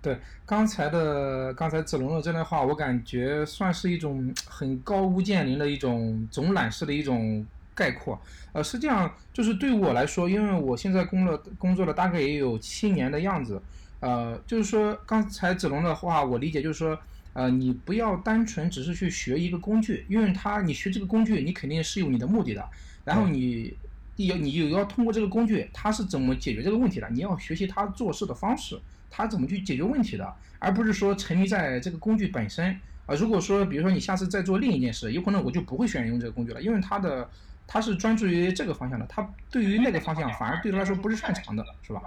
[0.02, 7.46] 对刚才的刚才子龙的这段话，我感觉算是一种很高屋建瓴的一种总览式的一种
[7.76, 8.18] 概括。
[8.54, 13.62] 呃，实际上就是对我来说，因为我现在工了工作了大概也有七年的样子。
[14.00, 16.98] 呃，就是说刚才子龙的话，我理解就是说，
[17.34, 22.70] 呃，你不要单纯只是去学一个工具，因为它你学这个工具，你肯定是有你的目的的。
[23.04, 23.78] 然后你
[24.18, 27.10] 要你又要通过这个工具，它是怎么解决这个问题的？
[27.10, 28.80] 你要学习它做事的方式。
[29.14, 33.14] 它怎么去解决问题的，而不是说沉迷在这个工具本身啊。
[33.14, 37.30] 如果说，比如说你下次再做另一件事，有可能我就不会选用这个工具了，因为它的
[37.68, 42.02] 它是专注于这个方向的，它对于那个方向反而对他来说不是擅长的，是吧？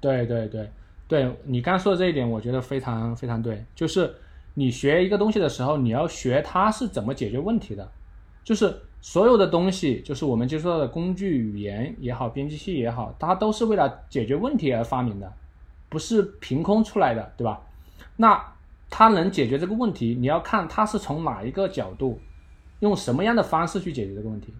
[0.00, 0.70] 对对对，
[1.08, 3.64] 对你刚说的这一点，我觉得非常非常对。
[3.74, 4.14] 就是
[4.54, 7.90] 你学一个东西的时候，你要学它是怎么解决问题的。
[8.42, 15.32] 就是所有的东西，就是我们接触到的工具语言也好，编辑器也好，它都是为了解决问题而发明的。
[15.88, 17.60] 不是凭空出来的，对吧？
[18.16, 18.40] 那
[18.88, 22.20] 它能解决这个问题，你要看它是从哪一个角度，
[22.80, 24.54] 用什么样的方式去解决这个问题。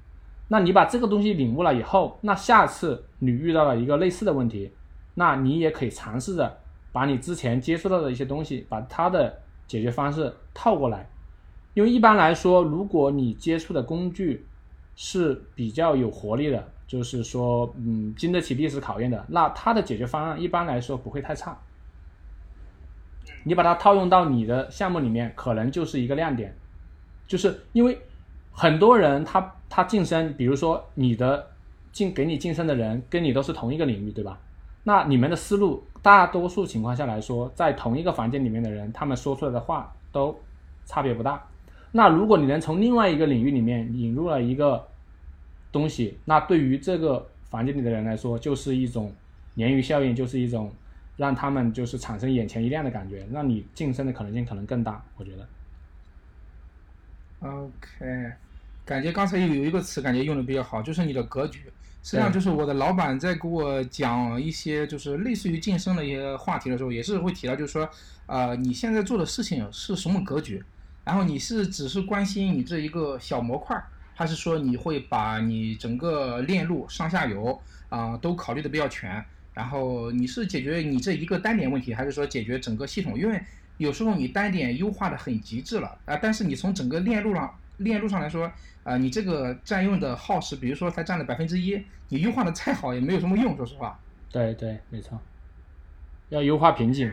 [0.49, 4.73] 那你把这个东西领悟了以后，那下次你遇到了一个类似的问题，
[5.15, 6.59] 那你也可以尝试着
[6.91, 9.41] 把你之前接触到的一些东西，把它的
[9.71, 11.09] 解决方式套过来。
[11.75, 14.45] 因为一般来说，如果你接触的工具
[14.97, 16.73] 是比较有活力的。
[16.91, 21.57] 就是说，嗯，经得起历史考验的，那它的解决方案一般来说不会太差。
[23.45, 26.53] 你把它套用到你的项目里面，可能就是一个亮点。
[27.29, 27.97] 就是因为
[28.51, 31.47] 很多人他他晋升，比如说你的
[31.93, 34.37] 晋给你晋升的人跟你都是同一个领域，对吧？
[34.83, 40.39] 那你们的思路，大多数情况下来说，在同一个房间里面的人，他们说出来的话都
[40.85, 41.47] 差别不大。
[41.93, 44.87] 那如果你能从另外一个领域里面引入了一个。
[45.73, 49.15] 东西，那对于这个房间里的人来说，就是一种
[49.55, 50.69] 鲶鱼效应，就是一种
[51.17, 55.01] 让他们就是产生眼前一亮的感觉，让你晋升的可能性可能更大。
[55.17, 55.47] 我觉得。
[57.39, 58.33] OK，
[58.85, 61.61] 感觉刚才有有一个词，感觉用的比较好，就是你的格局。
[62.03, 67.89] 实际上，就是我的老板在给我讲一些就是类似于晋升的一些话题的时候，也是会提到，就是说，
[68.27, 70.63] 呃，你现在做的事情是什么格局？
[71.05, 73.83] 然后你是只是关心你这一个小模块。
[74.13, 79.25] 还是说你会把你整个链路上下游啊都考虑的比较全，
[79.55, 83.19] 然后你是解决你这一个单点问题，还是说解决整个系统？
[83.19, 83.41] 因为
[83.79, 88.51] 有时候你单点优化的很极致了啊，但是你从整个链路上链路上来说，
[88.83, 93.99] 啊，你这个占用的耗时，比如说才占了百分之一，你优化的再好也没有什么用，说实话。
[94.31, 95.19] 对对，没错，
[96.29, 97.13] 要优化瓶颈。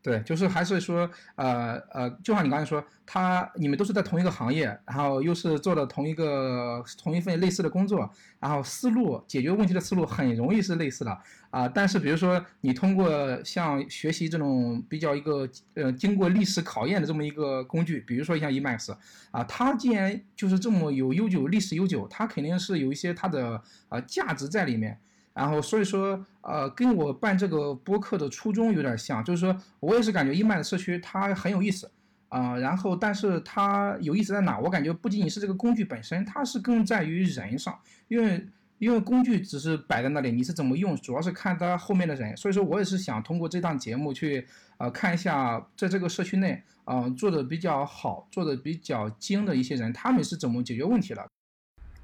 [0.00, 11.18] 对，就是还是说，呃呃，就像你刚才说，他你们都是在同一个行业，然后又是做的同一个同一份类似的工作，然后思路解决问题的思路很容易是类似的
[11.50, 11.68] 啊。
[11.68, 18.96] 但是比如说你通过像学习这种比较一个呃经过历史考验的这么一个工具，比如说像 Emacs
[19.32, 24.98] 啊，它既然就是这么有悠久历史悠久，它肯定是有一些它的啊价值在里面。
[25.34, 31.90] 然后所以说，呃，跟我办这个播客的初衷有点像，就是说我也是感觉一麦的社区它很有意思，
[32.28, 34.58] 啊，然后但是它有意思在哪？
[34.58, 38.44] 我感觉不仅仅是这个工具本身，它是更在于人上，因为
[38.78, 42.36] 因为工具只是摆在那里，你是怎么用，主要是看它后面的人。
[42.36, 44.46] 所以说我也是想通过这档节目去，
[44.78, 51.24] 呃，看一下在这个社区内，啊，做的比较好、做的比较精的一些人，他们是怎么解决问题的。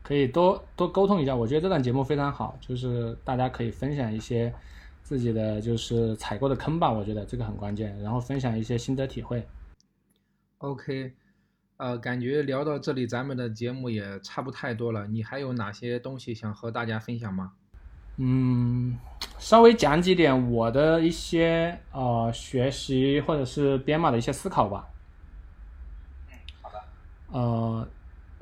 [0.04, 1.34] 可以多多沟通一下。
[1.34, 4.54] 我觉得这档节目非常好，就是大家可以分享一些
[5.02, 7.98] 自己的就是踩过的坑吧，我觉得这个很关键。
[8.00, 9.44] 然后分享一些心得体会。
[10.58, 11.12] OK，
[11.78, 15.06] 呃，感觉聊到这里，咱们的节目也差不太多了。
[15.06, 17.52] 你还有哪些东西想和大家分享吗？
[18.16, 18.96] 嗯，
[19.38, 24.88] 稍微讲几点我的一些呃学习或者是编码的一些思考吧。
[26.30, 26.80] 嗯，好的。
[27.32, 27.88] 呃，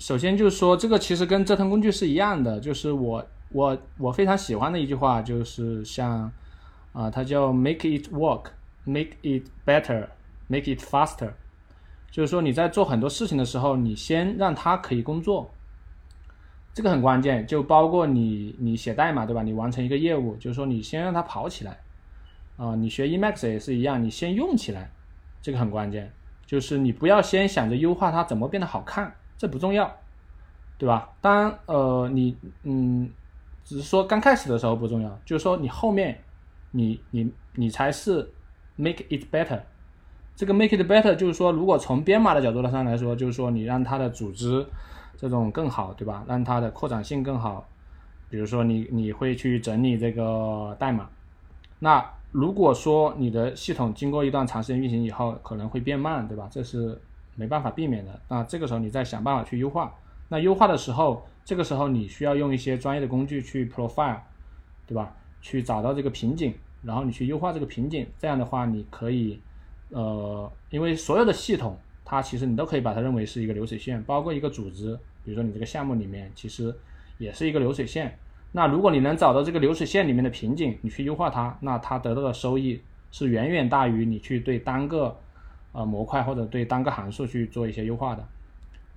[0.03, 6.29] 首先就是说，这个其实跟折腾工具是一样的，就是我我我非常喜欢的一句话，就是像
[6.93, 11.31] 啊，它叫 “make it work”，“make it better”，“make it faster”，
[12.11, 15.49] 就是说你在做很多事情的时候，你先让它可以工作。
[16.75, 19.45] 这个很关键，就包括你你写代码对吧？
[19.45, 21.79] 你完成一个业务，就是说你先让它跑起来，
[22.57, 24.91] 啊，你学 Emacs 也是一样，你先用起来，
[25.41, 26.13] 这个很关键，
[26.45, 29.93] 就是你不要先想着优化它怎么变得好看，这不重要，
[30.79, 31.11] 对吧？
[31.21, 33.11] 当，呃，你嗯，
[33.65, 36.23] 只是说刚开始的时候不重要，就是说你后面，
[36.71, 38.31] 你你你才是
[38.77, 39.61] make it better，
[40.37, 44.65] 这个 make it better 就是说，如果从编码的角度上来说，就是说你让它的组织。
[45.15, 46.25] 这种更好，对吧？
[46.27, 47.69] 让它的扩展性更好。
[48.29, 51.09] 比如说，你你会去整理这个代码。
[51.79, 56.49] 那如果说你的系统经过一段长时间运行以后，可能会变慢，对吧？
[56.51, 57.01] 这是
[57.35, 58.21] 没办法避免的。
[58.29, 59.95] 那这个时候你再想办法去优化。
[60.29, 64.21] 那优化的时候，这个时候你需要用一些专业的工具去 profile，
[64.87, 65.15] 对吧？
[65.41, 68.07] 去找到这个瓶颈，然后你去优化这个瓶颈。
[68.19, 69.41] 这样的话，你可以，
[69.91, 71.79] 呃，因为所有的系统。
[72.05, 76.75] 它其实你都可以把它认为是一个流水线，包括一个组织，比如说你这个项目里面其实
[77.17, 78.19] 也是一个流水线。
[78.51, 85.17] 那如果你能找到这个流水线里面的瓶颈，你去优化它，那它得到的收益是远远大于你去对单个
[85.73, 88.25] 呃模块或者对单个函数去做一些优化的。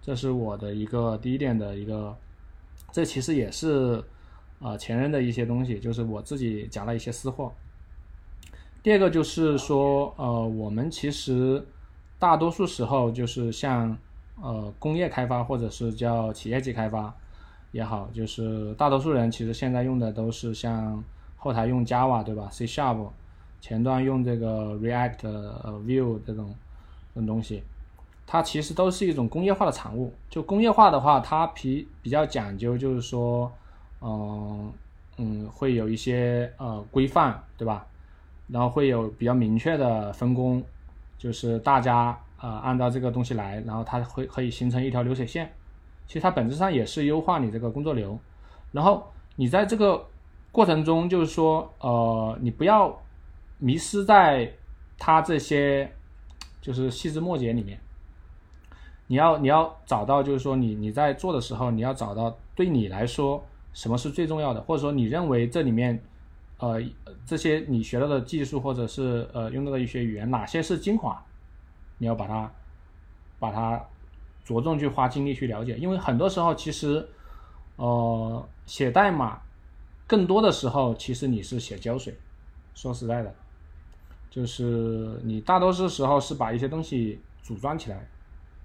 [0.01, 2.15] 这是我的一个第一点的一个，
[2.91, 4.03] 这其实也是
[4.59, 7.51] 呃前人的一些东西，就是我自己讲了一些私货。
[8.83, 11.65] 第二个就是说呃我们其实。
[12.17, 13.95] 大多数时候就是像
[14.41, 17.13] 呃工业开发或者是叫企业级开发
[17.73, 21.03] 也好，就是大多数人其实现在用的都是像
[21.35, 23.09] 后台用 Java 对吧？C Sharp，
[23.59, 26.55] 前端用这个 React 呃、Vue 这种
[27.15, 27.63] 这种东西，
[28.27, 30.13] 它其实都是一种工业化的产物。
[30.29, 33.51] 就工业化的话，它比比较讲究，就是说，
[34.01, 34.71] 嗯
[35.17, 37.87] 嗯，会有一些呃规范对吧？
[38.47, 40.63] 然后会有比较明确的分工。
[41.17, 45.51] 就是大家呃按照这个东西来，然后它会可以形成一条流水线。
[46.05, 48.19] 其实它本质上也是优化你这个工作流。
[48.73, 50.05] 然后你在这个
[50.51, 53.01] 过程中，就是说呃你不要
[53.57, 54.51] 迷失在
[54.99, 55.89] 它这些
[56.65, 57.79] 就是细枝末节里面。
[59.05, 66.01] 你要你要找到就是说你你在做的时候，你要找到对你来说什么是最重要的，或者说你认为这里面。
[66.57, 66.81] 呃，
[67.25, 71.21] 这些你学到的技术或者是呃用到的一些语言，哪些是精华？
[71.97, 72.49] 你要把它
[73.39, 73.85] 把它
[74.45, 77.05] 着重去花精力去了解，因为很多时候其实
[77.75, 79.41] 呃写代码
[80.07, 82.17] 更多的时候其实你是写胶水。
[82.73, 83.35] 说实在的，
[84.35, 88.05] 就是你大多数时候是把一些东西组装起来，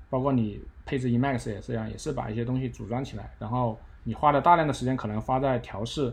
[0.08, 6.12] 包括你配置 EMAX 也是这样，也是把一些东西组装起来，然后你花了大量的时间可能花在调试。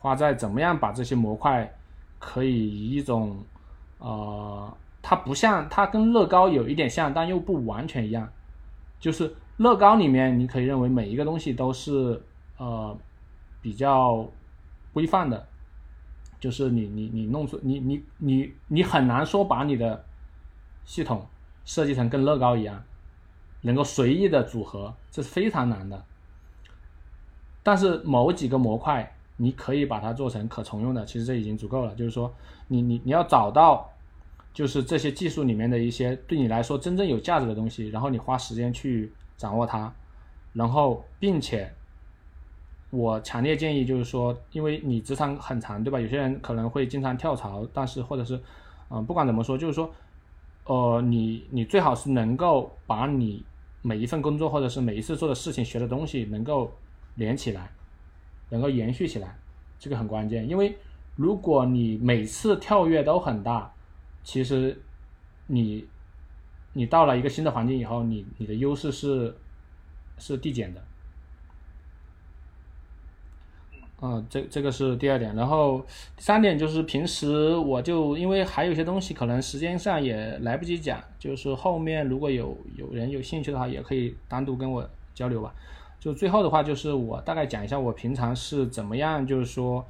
[0.00, 1.74] 花在怎么样把这些模块
[2.18, 3.36] 可以以一种
[3.98, 8.28] 呃，它不像它跟乐高有一点像，但又不完全一样。
[9.00, 12.22] 就是乐高里面，你可以认为每一个东西都是
[12.58, 12.94] 呃
[13.62, 14.28] 比较
[14.92, 15.48] 规范的，
[16.40, 20.04] 就是你你你弄出你你你你很难说把你的
[20.84, 21.26] 系统
[21.64, 22.82] 设计成跟乐高一样，
[23.60, 26.04] 能够随意的组合，这是非常难的。
[27.62, 29.14] 但是某几个模块。
[29.40, 31.94] 你可以把它做成可重用的，其实这已经足够了。
[31.94, 32.34] 就是说，
[32.66, 33.88] 你你你要找到，
[34.52, 39.94] 就是这些技术里面的一些对你来说真正有价值的东西，然后你花时间去掌握它，
[40.52, 41.72] 然后并且，
[42.90, 46.00] 我强烈建议就是说，因为你职场很长，对吧？
[46.00, 48.40] 有些人可能会经常跳槽，但是或者是，
[48.90, 49.90] 嗯，不管怎么说，就是说，
[50.64, 53.44] 呃，你你最好是能够把你
[53.82, 56.72] 每一份工作或者是每一次做的事情学的东西能够
[57.16, 57.70] 连起来。
[58.50, 59.36] 能够延续起来，
[59.78, 60.48] 这个很关键。
[60.48, 60.74] 因为
[61.16, 63.70] 如果你每次跳跃都很大，
[64.24, 64.80] 其实
[65.48, 65.86] 你
[66.72, 69.36] 你到了一个新的环境以后，你你的优势是
[70.16, 70.82] 是递减的。
[74.00, 75.34] 嗯，这这个是第二点。
[75.34, 75.84] 然后
[76.16, 85.52] 第三点就是平时我就因为还有一些东西可能时间上也来不及讲，就是后面如果有有人有兴趣的话，也可以单独跟我交流吧。
[85.98, 89.84] 就最后的话，就是我大概讲一下我平常是怎么样，就是说，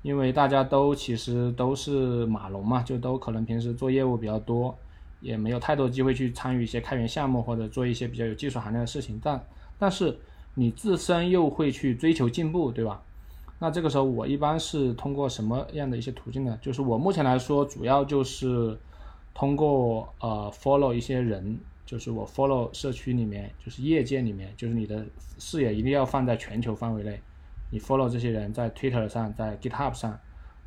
[0.00, 4.74] 因为大家都其实都是码农嘛，就都可能平时做业务比较多，
[5.20, 9.38] 也没有太多机会去参与一些开源项目或者做一些比较有技术含量的事情，但
[9.78, 10.18] 但是
[10.54, 13.02] 你自身又会去追求进步，对吧？
[13.60, 16.58] 那这个时候我一般是通过什么样的一些途径呢？
[16.60, 18.76] 就是我目前来说，主要就是
[19.32, 21.60] 通过呃 follow 一些人。
[21.86, 25.04] 就是我 follow 社区里面，就是业界里面，就是你的
[25.40, 27.20] 视野一定要放在全球范围内。
[27.68, 30.16] 你 follow 这些人在 Twitter 上，在 GitHub 上，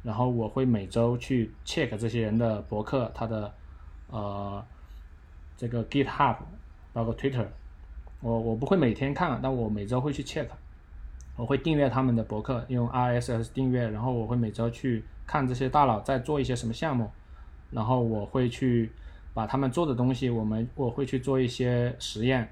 [0.01, 3.53] 然后我会每周去 check 这些人的博客，他的
[4.09, 4.61] 呃
[5.55, 6.35] 这个 GitHub，
[6.91, 7.47] 包括 Twitter，
[8.19, 10.47] 我我不会每天看，但我每周会去 check。
[11.35, 17.09] 我会订阅他们的博客，用 RSS 订阅，然后我会每周去看这些大佬在做一些什么项目，
[17.71, 18.91] 然后我会去。
[19.35, 22.47] 把他们做的东西，我们我会去做一些实验，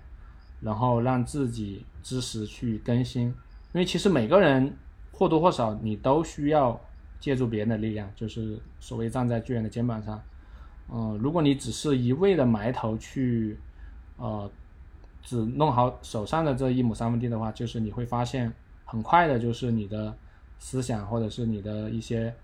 [0.62, 3.26] 然后让自己知识去更新。
[3.26, 3.36] 因
[3.74, 4.76] 为其实每个人
[5.12, 6.82] 或多或少你都需要
[7.20, 10.20] 借助别人的力量，就是所谓站在巨人的肩膀上。
[10.92, 13.60] 嗯，如果你只是一味的埋头去，
[14.18, 14.50] 呃，
[15.22, 18.52] 只弄好手上的这一亩三分地的话，就是你会发现
[18.92, 20.14] 很快的，就是你的
[20.60, 22.36] 思想或者是你的一些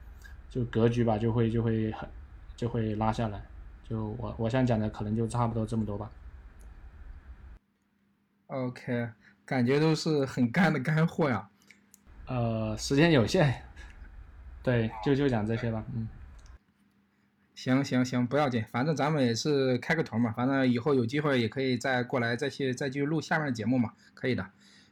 [0.49, 2.07] 就格局吧，就会就会很
[2.55, 3.43] 就会拉下来。
[3.83, 6.09] 就我我想讲的可能就差不多这么多吧。
[8.47, 9.09] OK，
[9.45, 11.49] 感觉都是很干的干货呀。
[12.27, 13.53] 呃，时间有限，
[14.63, 15.83] 对，就就讲这些吧。
[15.93, 16.07] 嗯。
[17.55, 24.49] 行行行，不要紧，反正咱们也是开个头嘛，反正以后有机会也可以再过来再去再去录下面的节目嘛，可以的。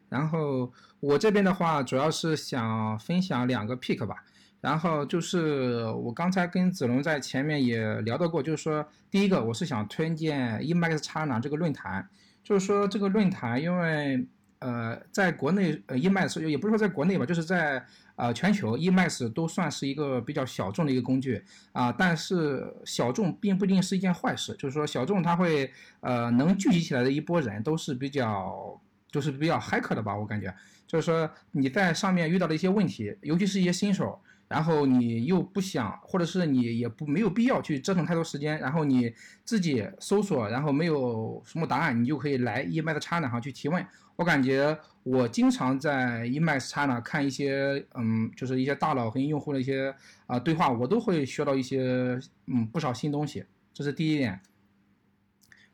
[0.09, 4.15] 然后我这边的话，主要是想分享两个 pick 吧。
[4.61, 12.09] 然后就是我刚才跟子龙在前面也聊到过，就是说第一个我是想推荐 Emacs China 这个论坛，
[12.43, 14.25] 就是说这个论坛因为
[14.57, 17.85] 呃在国内呃 Emacs 也不是说在国内吧，就是在
[18.15, 21.43] 呃全球 Emacs 都算是一个比较小众的一个工具。
[21.71, 28.81] 啊，但是小众并不一定是一件坏事，就是说小众它会呃能聚集起来的一波人都是比较
[29.15, 30.53] 就是比较嗨客的吧，我感觉
[30.85, 34.19] 就是说你在上面遇到的一些问题，尤其是一些新手。
[34.47, 39.11] 然后你又不想，或者是你也不没有必要去折腾太多时间，然后你
[39.43, 43.83] 自己搜索，然后没有什么答案，你就可以来 Emacs China 上去提问。
[44.15, 49.91] 我感觉我经常在 Emacs 叉呢看一些，嗯，就是一些大佬和用户的一些
[50.27, 53.43] 啊对话，我都会学到一些嗯不少新东西。
[53.73, 54.39] 这是第一点。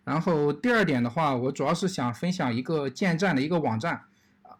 [0.04, 4.02] 然后第二点的话，我主要是想分享一个建站的一个网站，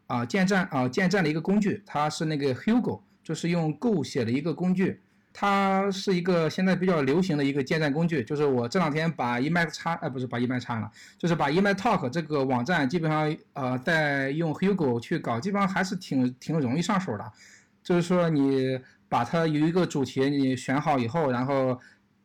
[0.08, 3.02] 啊建站啊建站的一个工具，它是那个 Hugo。
[3.24, 5.00] 就是用 Go 写的一个工具，
[5.32, 8.24] 它是一个现在比较流行的一个建站工具。
[8.24, 17.32] 就是我这两天把 Emacs 插，哎，不是把 Emacs 插了，就是把 Emacs Talk 这个网站基本上呃在用 Hugo 去搞，基本上还是挺挺容易上手的。
[17.84, 21.80] 就是说你把它有一个主题你选好以后，然后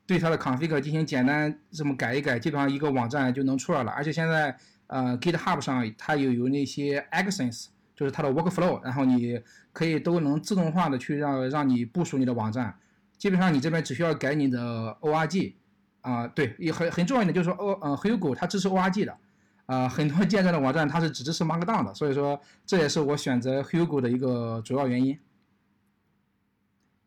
[0.07, 3.91] 对它的 config 进行简单这么改一改，基本上一个网站就能出来了。
[3.93, 7.67] 而且现在呃 GitHub 上它有有那些 Actions。
[7.97, 9.41] 就是它的 workflow，然后你
[9.73, 12.79] 可以都能自动化的去让让你部署你的网站，
[13.17, 15.55] 基本上你这边只需要改你的 org，
[16.03, 19.17] 啊，对，也很很重要一点就是说 O 呃 Hugo 它支持 org 的，
[19.65, 25.19] 啊，很多建站的网站它是只支持 Markdown 的，所以说这也是我选择 Hugo 的一个主要原因。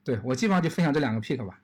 [0.04, 1.62] 对我基本上就分享这两个 pick 吧。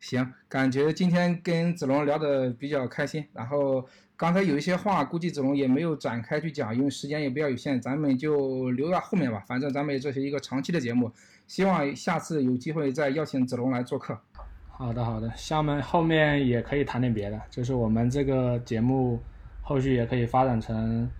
[0.00, 3.86] 行，感觉今天跟子龙聊的比较开心，然后。
[4.20, 9.42] 刚才有一些话，估计子龙也没有展开去讲，因为时间也比较有限，咱们就留到后面吧。
[9.48, 11.10] 反正咱们这是一个长期的节目，
[11.46, 14.20] 希望下次有机会再邀请子龙来做客。
[14.68, 19.18] 好的，好的，下面后面也可以谈点别的，就是我们这个节目
[19.62, 21.10] 后续也可以发展成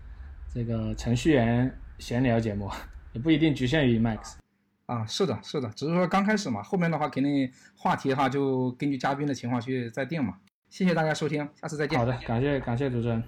[0.52, 2.70] 这个程序员闲聊节目，
[3.14, 4.39] 也不一定局限于 Max。
[4.90, 10.34] 啊，是的，是的，只是说刚开始嘛，后面的话肯定话题的话就根据嘉宾的情况去再定嘛。
[10.68, 11.96] 谢谢大家收听，下次再见。
[11.96, 13.22] 好的，感谢感谢主持人。